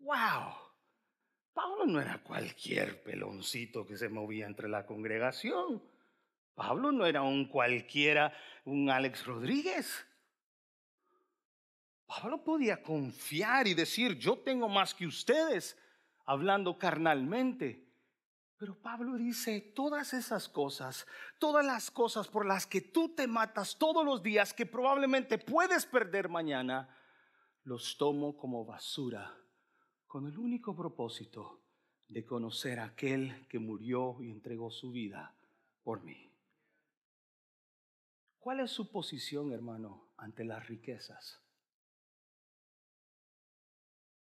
[0.09, 0.55] ¡Wow!
[1.53, 5.83] Pablo no era cualquier peloncito que se movía entre la congregación.
[6.55, 8.33] Pablo no era un cualquiera,
[8.64, 10.07] un Alex Rodríguez.
[12.07, 15.77] Pablo podía confiar y decir, yo tengo más que ustedes,
[16.25, 17.87] hablando carnalmente.
[18.57, 21.07] Pero Pablo dice, todas esas cosas,
[21.38, 25.85] todas las cosas por las que tú te matas todos los días, que probablemente puedes
[25.85, 26.88] perder mañana,
[27.62, 29.38] los tomo como basura
[30.09, 31.61] con el único propósito
[32.09, 35.37] de conocer a aquel que murió y entregó su vida
[35.83, 36.33] por mí.
[38.38, 41.42] ¿Cuál es su posición, hermano, ante las riquezas?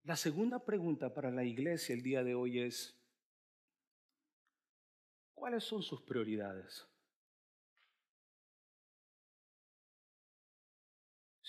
[0.03, 2.99] La segunda pregunta para la iglesia el día de hoy es,
[5.35, 6.87] ¿cuáles son sus prioridades?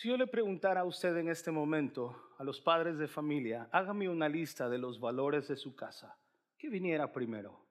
[0.01, 4.09] Si yo le preguntara a usted en este momento, a los padres de familia, hágame
[4.09, 6.19] una lista de los valores de su casa,
[6.57, 7.67] ¿qué viniera primero?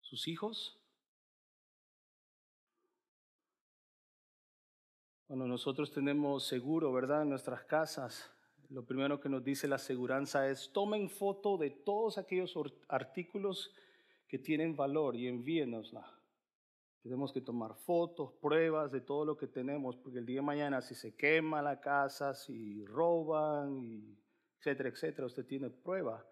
[0.00, 0.76] ¿Sus hijos?
[5.28, 7.22] Cuando nosotros tenemos seguro, ¿verdad?
[7.22, 8.28] En nuestras casas,
[8.68, 12.56] lo primero que nos dice la aseguranza es tomen foto de todos aquellos
[12.88, 13.72] artículos
[14.26, 16.21] que tienen valor y envíenosla.
[17.02, 20.80] Tenemos que tomar fotos, pruebas de todo lo que tenemos, porque el día de mañana
[20.80, 24.22] si se quema la casa, si roban, y
[24.58, 26.24] etcétera, etcétera, usted tiene prueba.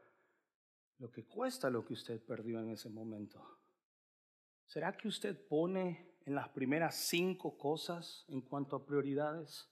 [0.98, 3.42] lo que cuesta lo que usted perdió en ese momento.
[4.66, 9.66] ¿Será que usted pone en las primeras cinco cosas en cuanto a prioridades?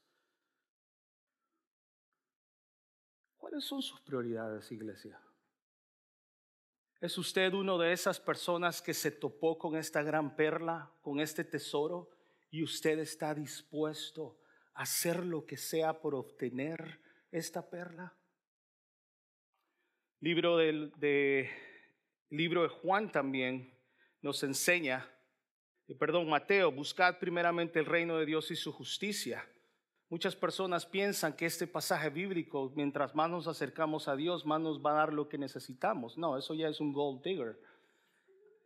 [3.37, 5.21] ¿Cuáles son sus prioridades, iglesia?
[7.01, 11.45] ¿Es usted uno de esas personas que se topó con esta gran perla, con este
[11.45, 12.11] tesoro,
[12.51, 14.41] y usted está dispuesto
[14.75, 18.17] a hacer lo que sea por obtener esta perla?
[20.19, 21.51] Libro de,
[22.31, 23.79] libro de Juan también
[24.21, 25.09] nos enseña,
[25.87, 29.49] eh, perdón, Mateo, buscad primeramente el reino de Dios y su justicia
[30.11, 34.81] Muchas personas piensan que este pasaje bíblico, mientras más nos acercamos a Dios, más nos
[34.81, 36.17] va a dar lo que necesitamos.
[36.17, 37.61] No, eso ya es un gold digger.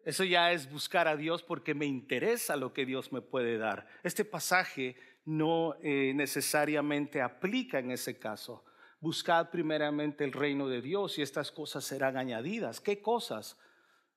[0.04, 3.88] Eso ya es buscar a Dios porque me interesa lo que Dios me puede dar.
[4.04, 8.64] Este pasaje no eh, necesariamente aplica en ese caso.
[9.00, 12.80] Buscad primeramente el reino de Dios y estas cosas serán añadidas.
[12.80, 13.58] ¿Qué cosas?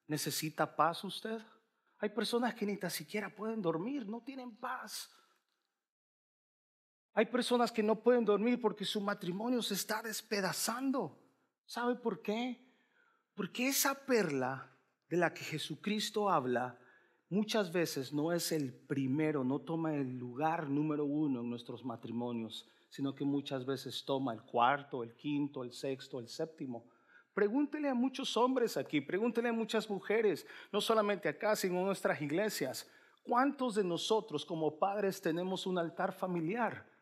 [0.07, 1.39] ¿Necesita paz usted?
[1.97, 5.09] Hay personas que ni tan siquiera pueden dormir, no tienen paz.
[7.17, 11.17] Hay personas que no pueden dormir porque su matrimonio se está despedazando.
[11.65, 12.59] ¿Sabe por qué?
[13.33, 14.69] Porque esa perla
[15.07, 16.77] de la que Jesucristo habla
[17.29, 22.67] muchas veces no es el primero, no toma el lugar número uno en nuestros matrimonios,
[22.89, 26.89] sino que muchas veces toma el cuarto, el quinto, el sexto, el séptimo.
[27.33, 32.21] Pregúntele a muchos hombres aquí, pregúntele a muchas mujeres, no solamente acá, sino en nuestras
[32.21, 32.91] iglesias.
[33.23, 36.94] ¿Cuántos de nosotros como padres tenemos un altar familiar?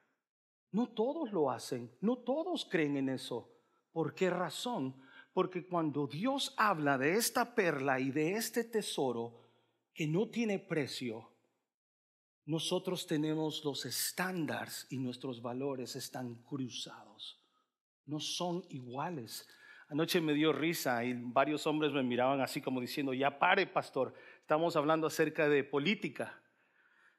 [0.73, 3.47] No todos lo hacen, no todos creen en eso.
[3.91, 4.95] ¿Por qué razón?
[5.31, 9.39] Porque cuando Dios habla de esta perla y de este tesoro
[9.93, 11.29] que no tiene precio,
[12.45, 17.39] nosotros tenemos los estándares y nuestros valores están cruzados.
[18.07, 19.47] No son iguales.
[19.89, 24.15] Anoche me dio risa y varios hombres me miraban así como diciendo, ya pare, pastor,
[24.41, 26.42] estamos hablando acerca de política.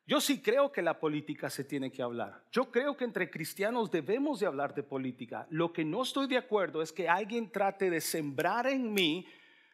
[0.07, 2.45] Yo sí creo que la política se tiene que hablar.
[2.53, 5.47] Yo creo que entre cristianos debemos de hablar de política.
[5.51, 9.27] Lo que no estoy de acuerdo es que alguien trate de sembrar en mí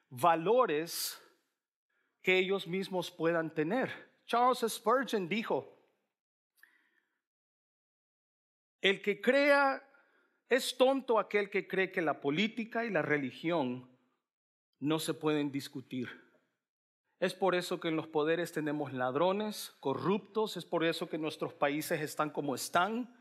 [0.08, 1.20] valores
[2.22, 3.90] que ellos mismos puedan tener.
[4.26, 5.76] Charles Spurgeon dijo,
[8.80, 9.82] el que crea,
[10.48, 13.88] es tonto aquel que cree que la política y la religión
[14.78, 16.08] no se pueden discutir.
[17.20, 21.52] Es por eso que en los poderes tenemos ladrones, corruptos, es por eso que nuestros
[21.52, 23.14] países están como están.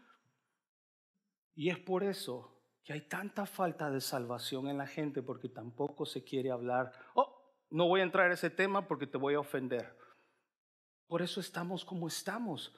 [1.53, 6.05] Y es por eso que hay tanta falta de salvación en la gente porque tampoco
[6.05, 6.93] se quiere hablar.
[7.13, 9.97] Oh, no voy a entrar en ese tema porque te voy a ofender.
[11.05, 12.73] Por eso estamos como estamos.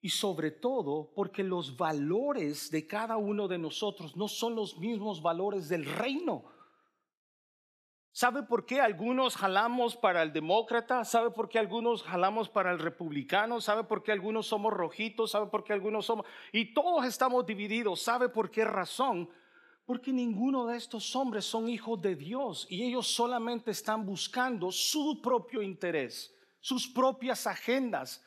[0.00, 5.20] Y sobre todo porque los valores de cada uno de nosotros no son los mismos
[5.20, 6.44] valores del reino.
[8.16, 11.04] ¿Sabe por qué algunos jalamos para el demócrata?
[11.04, 13.60] ¿Sabe por qué algunos jalamos para el republicano?
[13.60, 15.32] ¿Sabe por qué algunos somos rojitos?
[15.32, 16.24] ¿Sabe por qué algunos somos...
[16.52, 18.02] Y todos estamos divididos.
[18.02, 19.28] ¿Sabe por qué razón?
[19.84, 25.20] Porque ninguno de estos hombres son hijos de Dios y ellos solamente están buscando su
[25.20, 28.24] propio interés, sus propias agendas.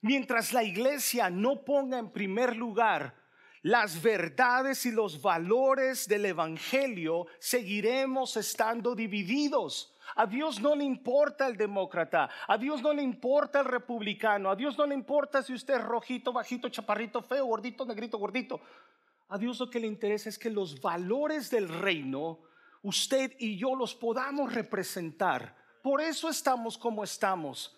[0.00, 3.14] Mientras la iglesia no ponga en primer lugar
[3.66, 9.92] las verdades y los valores del Evangelio, seguiremos estando divididos.
[10.14, 14.54] A Dios no le importa el demócrata, a Dios no le importa el republicano, a
[14.54, 18.60] Dios no le importa si usted es rojito, bajito, chaparrito, feo, gordito, negrito, gordito.
[19.30, 22.38] A Dios lo que le interesa es que los valores del reino,
[22.82, 25.56] usted y yo los podamos representar.
[25.82, 27.76] Por eso estamos como estamos.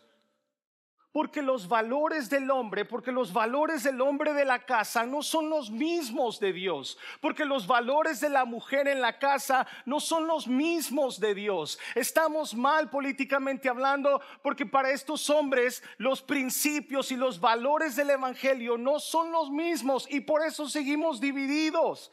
[1.10, 5.48] Porque los valores del hombre, porque los valores del hombre de la casa no son
[5.48, 6.98] los mismos de Dios.
[7.22, 11.78] Porque los valores de la mujer en la casa no son los mismos de Dios.
[11.94, 18.76] Estamos mal políticamente hablando porque para estos hombres los principios y los valores del Evangelio
[18.76, 22.12] no son los mismos y por eso seguimos divididos.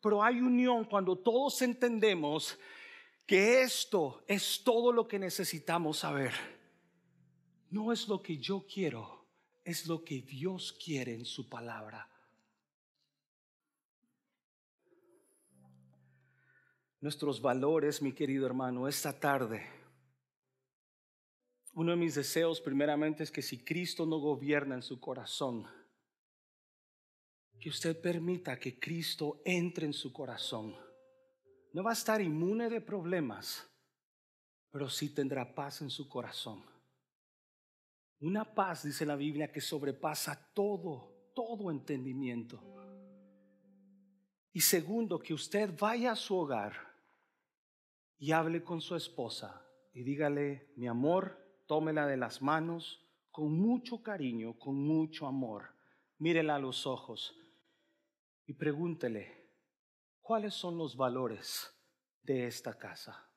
[0.00, 2.56] Pero hay unión cuando todos entendemos
[3.26, 6.61] que esto es todo lo que necesitamos saber
[7.72, 9.26] no es lo que yo quiero,
[9.64, 12.06] es lo que Dios quiere en su palabra.
[17.00, 19.66] Nuestros valores, mi querido hermano, esta tarde.
[21.72, 25.66] Uno de mis deseos primeramente es que si Cristo no gobierna en su corazón,
[27.58, 30.76] que usted permita que Cristo entre en su corazón.
[31.72, 33.66] No va a estar inmune de problemas,
[34.70, 36.71] pero sí tendrá paz en su corazón.
[38.22, 42.62] Una paz, dice la Biblia, que sobrepasa todo, todo entendimiento.
[44.52, 46.72] Y segundo, que usted vaya a su hogar
[48.18, 54.04] y hable con su esposa y dígale, mi amor, tómela de las manos con mucho
[54.04, 55.74] cariño, con mucho amor.
[56.18, 57.36] Mírela a los ojos
[58.46, 59.50] y pregúntele,
[60.20, 61.74] ¿cuáles son los valores
[62.22, 63.28] de esta casa?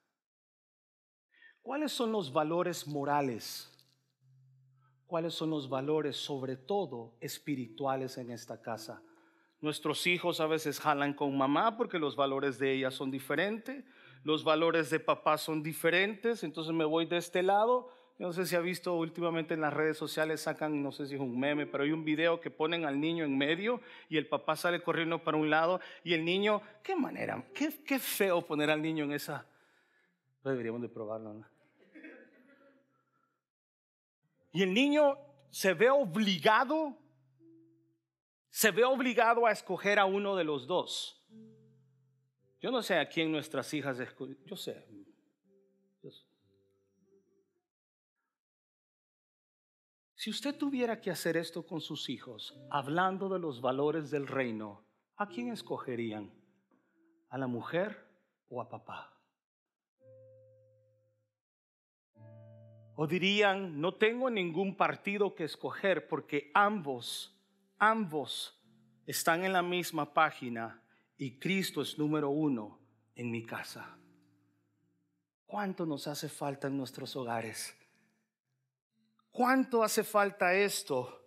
[1.63, 3.74] ¿Cuáles son los valores morales?
[5.07, 9.01] ¿Cuáles son los valores, sobre todo espirituales, en esta casa?
[9.61, 13.83] Nuestros hijos a veces jalan con mamá porque los valores de ella son diferentes,
[14.23, 17.89] los valores de papá son diferentes, entonces me voy de este lado.
[18.17, 21.21] No sé si ha visto últimamente en las redes sociales, sacan, no sé si es
[21.21, 24.55] un meme, pero hay un video que ponen al niño en medio y el papá
[24.55, 28.81] sale corriendo para un lado y el niño, qué manera, qué, qué feo poner al
[28.81, 29.45] niño en esa...
[30.43, 31.54] Deberíamos de probarlo, ¿no?
[34.55, 35.17] Y el niño
[35.49, 36.97] se ve obligado,
[38.49, 41.21] se ve obligado a escoger a uno de los dos.
[42.61, 44.87] Yo no sé a quién nuestras hijas escogen, yo sé.
[50.13, 54.87] Si usted tuviera que hacer esto con sus hijos, hablando de los valores del reino,
[55.17, 56.33] ¿a quién escogerían?
[57.27, 58.07] ¿A la mujer
[58.47, 59.14] o a papá?
[62.95, 67.37] O dirían, no tengo ningún partido que escoger porque ambos,
[67.77, 68.57] ambos
[69.05, 70.81] están en la misma página
[71.17, 72.79] y Cristo es número uno
[73.15, 73.97] en mi casa.
[75.45, 77.75] ¿Cuánto nos hace falta en nuestros hogares?
[79.29, 81.21] ¿Cuánto hace falta esto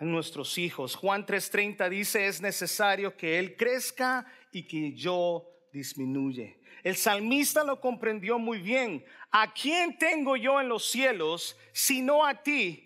[0.00, 0.96] en nuestros hijos?
[0.96, 6.57] Juan 3:30 dice, es necesario que Él crezca y que yo disminuye.
[6.82, 9.04] El salmista lo comprendió muy bien.
[9.30, 12.84] ¿A quién tengo yo en los cielos sino a ti?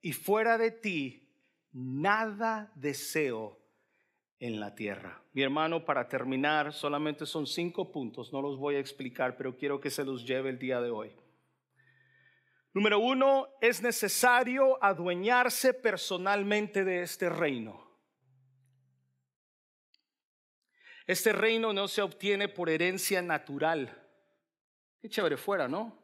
[0.00, 1.28] Y fuera de ti,
[1.72, 3.58] nada deseo
[4.38, 5.22] en la tierra.
[5.32, 9.80] Mi hermano, para terminar, solamente son cinco puntos, no los voy a explicar, pero quiero
[9.80, 11.12] que se los lleve el día de hoy.
[12.74, 17.81] Número uno, es necesario adueñarse personalmente de este reino.
[21.06, 23.90] Este reino no se obtiene por herencia natural.
[25.00, 25.98] Qué chévere fuera, ¿no?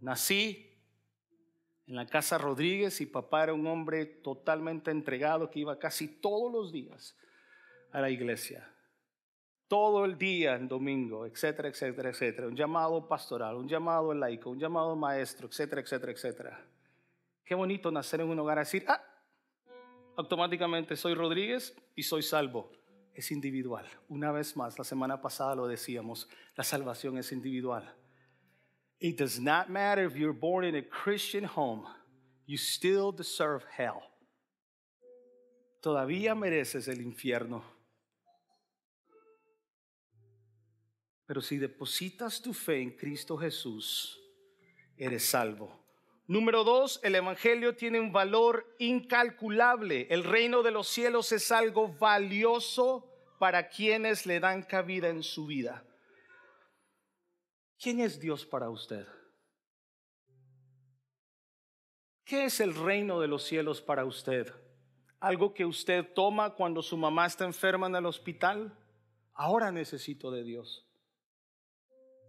[0.00, 0.70] Nací
[1.86, 6.52] en la casa Rodríguez y papá era un hombre totalmente entregado que iba casi todos
[6.52, 7.16] los días
[7.92, 8.68] a la iglesia.
[9.68, 12.48] Todo el día en domingo, etcétera, etcétera, etcétera.
[12.48, 16.66] Un llamado pastoral, un llamado laico, un llamado maestro, etcétera, etcétera, etcétera.
[17.44, 18.82] Qué bonito nacer en un hogar así.
[18.86, 19.02] Ah,
[20.16, 22.70] automáticamente soy Rodríguez y soy salvo
[23.14, 23.86] es individual.
[24.08, 27.94] Una vez más, la semana pasada lo decíamos, la salvación es individual.
[28.98, 31.86] It does not matter if you're born in a Christian home,
[32.46, 34.02] you still deserve hell.
[35.80, 37.62] Todavía mereces el infierno.
[41.26, 44.18] Pero si depositas tu fe en Cristo Jesús,
[44.96, 45.83] eres salvo.
[46.26, 50.06] Número dos, el Evangelio tiene un valor incalculable.
[50.08, 55.46] El reino de los cielos es algo valioso para quienes le dan cabida en su
[55.46, 55.84] vida.
[57.78, 59.06] ¿Quién es Dios para usted?
[62.24, 64.50] ¿Qué es el reino de los cielos para usted?
[65.20, 68.74] ¿Algo que usted toma cuando su mamá está enferma en el hospital?
[69.34, 70.86] Ahora necesito de Dios.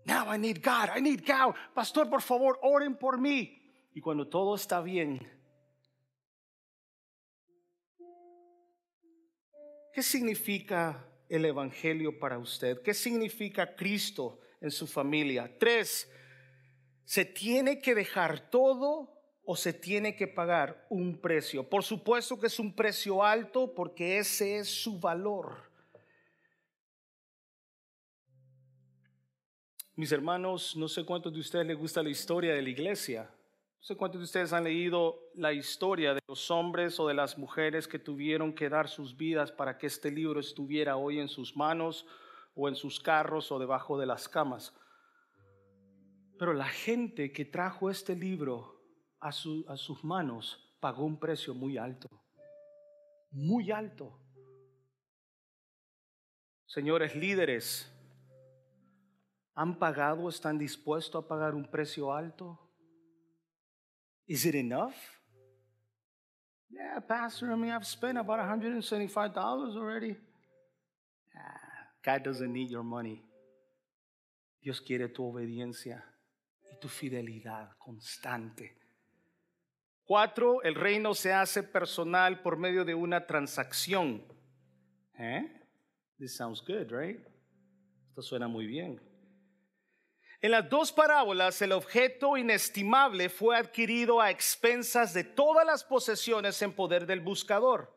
[0.03, 1.55] Now I need God, I need God.
[1.73, 3.64] Pastor, por favor, oren por mí.
[3.95, 5.25] Y cuando todo está bien,
[9.93, 12.81] ¿qué significa el Evangelio para usted?
[12.81, 15.57] ¿Qué significa Cristo en su familia?
[15.57, 16.11] Tres,
[17.05, 21.69] ¿se tiene que dejar todo o se tiene que pagar un precio?
[21.69, 25.71] Por supuesto que es un precio alto porque ese es su valor.
[29.95, 33.31] Mis hermanos, no sé cuántos de ustedes les gusta la historia de la iglesia.
[33.85, 37.37] No sé cuántos de ustedes han leído la historia de los hombres o de las
[37.37, 41.55] mujeres que tuvieron que dar sus vidas para que este libro estuviera hoy en sus
[41.55, 42.07] manos
[42.55, 44.75] o en sus carros o debajo de las camas.
[46.39, 48.81] Pero la gente que trajo este libro
[49.19, 52.09] a, a sus manos pagó un precio muy alto,
[53.29, 54.19] muy alto.
[56.65, 57.95] Señores líderes,
[59.53, 62.64] ¿han pagado, están dispuestos a pagar un precio alto?
[64.27, 64.95] Is it enough?
[66.69, 69.37] Yeah, Pastor, I mean, I've spent about $175
[69.77, 70.15] already.
[71.35, 73.21] Ah, God doesn't need your money.
[74.61, 76.03] Dios quiere tu obediencia
[76.71, 78.75] y tu fidelidad constante.
[80.05, 84.23] Cuatro, el reino se hace personal por medio de una transacción.
[85.17, 85.61] ¿Eh?
[86.17, 87.19] This sounds good, right?
[88.09, 88.99] Esto suena muy bien.
[90.45, 96.61] En las dos parábolas el objeto inestimable fue adquirido a expensas de todas las posesiones
[96.61, 97.94] en poder del buscador.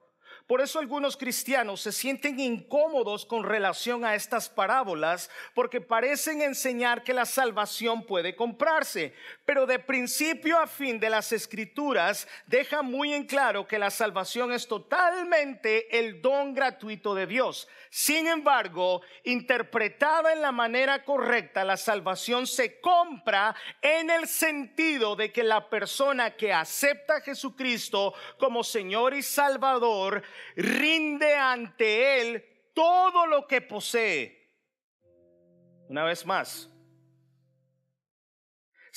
[0.49, 7.05] Por eso algunos cristianos se sienten incómodos con relación a estas parábolas porque parecen enseñar
[7.05, 9.13] que la salvación puede comprarse.
[9.45, 14.51] Pero de principio a fin de las escrituras deja muy en claro que la salvación
[14.51, 17.69] es totalmente el don gratuito de Dios.
[17.91, 25.31] Sin embargo, interpretada en la manera correcta, la salvación se compra en el sentido de
[25.31, 30.23] que la persona que acepta a Jesucristo como Señor y Salvador
[30.57, 34.53] rinde ante Él todo lo que posee.
[35.89, 36.71] Una vez más,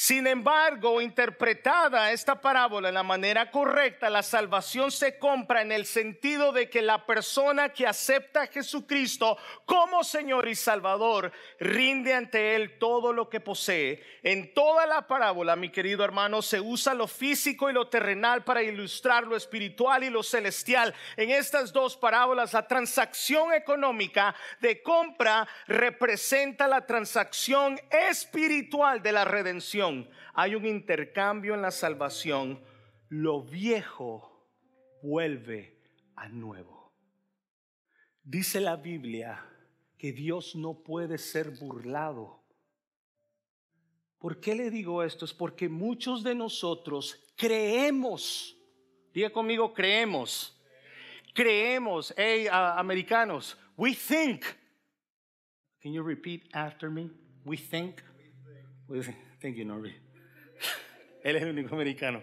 [0.02, 5.86] sin embargo, interpretada esta parábola en la manera correcta, la salvación se compra en el
[5.86, 12.56] sentido de que la persona que acepta a Jesucristo como Señor y Salvador rinde ante
[12.56, 14.04] Él todo lo que posee.
[14.24, 18.64] En toda la parábola, mi querido hermano, se usa lo físico y lo terrenal para
[18.64, 20.96] ilustrar lo espiritual y lo celestial.
[21.16, 29.26] En estas dos parábolas, la transacción económica de compra representa la transacción espiritual de la
[29.26, 29.91] redención
[30.34, 32.64] hay un intercambio en la salvación.
[33.10, 34.50] Lo viejo
[35.02, 35.78] vuelve
[36.16, 36.94] a nuevo.
[38.24, 39.46] Dice la Biblia
[39.98, 42.44] que Dios no puede ser burlado.
[44.18, 45.26] ¿Por qué le digo esto?
[45.26, 48.56] Es porque muchos de nosotros creemos.
[49.14, 50.58] Diga conmigo, creemos.
[51.34, 54.44] Creemos, hey, americanos, we think.
[55.82, 57.10] Can you repeat after me?
[57.44, 58.02] We think.
[58.88, 59.31] We think.
[59.42, 59.92] Thank you, Norby.
[61.24, 62.22] Él es el único americano.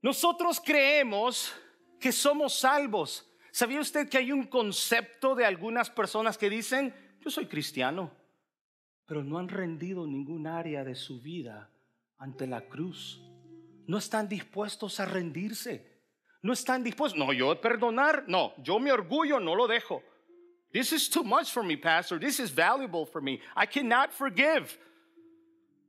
[0.00, 1.54] Nosotros creemos
[2.00, 3.30] que somos salvos.
[3.50, 8.10] ¿Sabía usted que hay un concepto de algunas personas que dicen, yo soy cristiano,
[9.06, 11.70] pero no han rendido ningún área de su vida
[12.16, 13.20] ante la cruz?
[13.86, 16.00] No están dispuestos a rendirse.
[16.40, 17.18] No están dispuestos.
[17.18, 20.02] No, yo perdonar, no, yo mi orgullo no lo dejo.
[20.72, 22.18] This is too much for me, Pastor.
[22.18, 23.40] This is valuable for me.
[23.54, 24.78] I cannot forgive.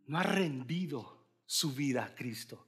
[0.07, 1.05] No ha rendido
[1.45, 2.65] su vida a Cristo.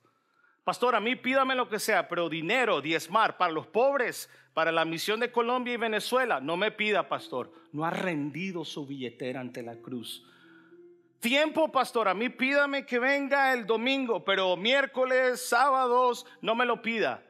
[0.64, 4.86] Pastor, a mí pídame lo que sea, pero dinero, diezmar para los pobres, para la
[4.86, 7.52] misión de Colombia y Venezuela, no me pida, pastor.
[7.74, 10.26] No ha rendido su billetera ante la cruz.
[11.20, 16.82] Tiempo, pastor, a mí pídame que venga el domingo, pero miércoles, sábados, no me lo
[16.82, 17.25] pida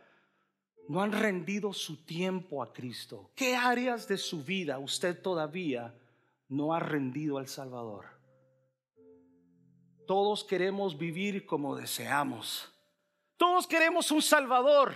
[0.88, 3.32] no han rendido su tiempo a Cristo?
[3.36, 5.94] ¿Qué áreas de su vida usted todavía
[6.48, 8.06] no ha rendido al Salvador?
[10.06, 12.72] Todos queremos vivir como deseamos.
[13.38, 14.94] Todos queremos un Salvador.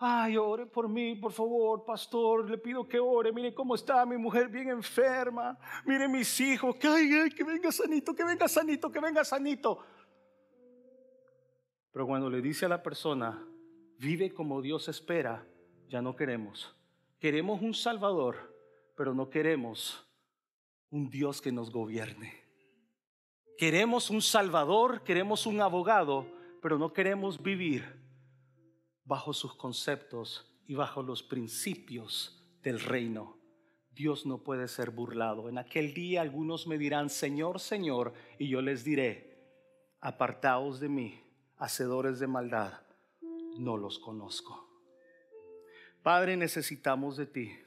[0.00, 2.48] Ay, ore por mí, por favor, pastor.
[2.48, 3.32] Le pido que ore.
[3.32, 5.58] Mire cómo está mi mujer bien enferma.
[5.84, 6.76] Mire mis hijos.
[6.76, 9.84] Que, ay, que venga sanito, que venga sanito, que venga sanito.
[11.92, 13.44] Pero cuando le dice a la persona,
[13.98, 15.46] vive como Dios espera,
[15.88, 16.74] ya no queremos.
[17.18, 18.54] Queremos un Salvador,
[18.96, 20.06] pero no queremos
[20.90, 22.32] un Dios que nos gobierne.
[23.58, 26.26] Queremos un Salvador, queremos un abogado,
[26.62, 27.84] pero no queremos vivir
[29.04, 33.36] bajo sus conceptos y bajo los principios del reino.
[33.90, 35.48] Dios no puede ser burlado.
[35.48, 39.42] En aquel día algunos me dirán, Señor, Señor, y yo les diré,
[40.00, 41.20] apartaos de mí,
[41.56, 42.87] hacedores de maldad
[43.58, 44.66] no los conozco.
[46.02, 47.58] Padre, necesitamos de ti.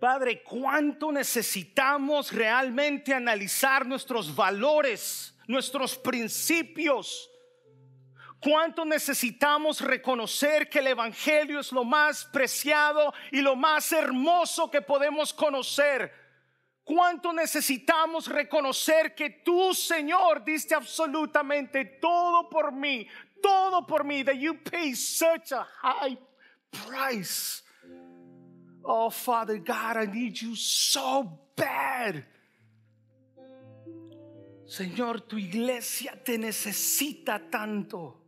[0.00, 7.30] Padre, ¿cuánto necesitamos realmente analizar nuestros valores, nuestros principios?
[8.40, 14.82] ¿Cuánto necesitamos reconocer que el Evangelio es lo más preciado y lo más hermoso que
[14.82, 16.12] podemos conocer?
[16.82, 23.06] ¿Cuánto necesitamos reconocer que tú, Señor, diste absolutamente todo por mí,
[23.42, 26.16] todo por mí, that you pay such a high
[26.70, 27.62] price.
[28.84, 32.24] Oh, Father God, I need you so bad.
[34.66, 38.21] Señor, tu iglesia te necesita tanto.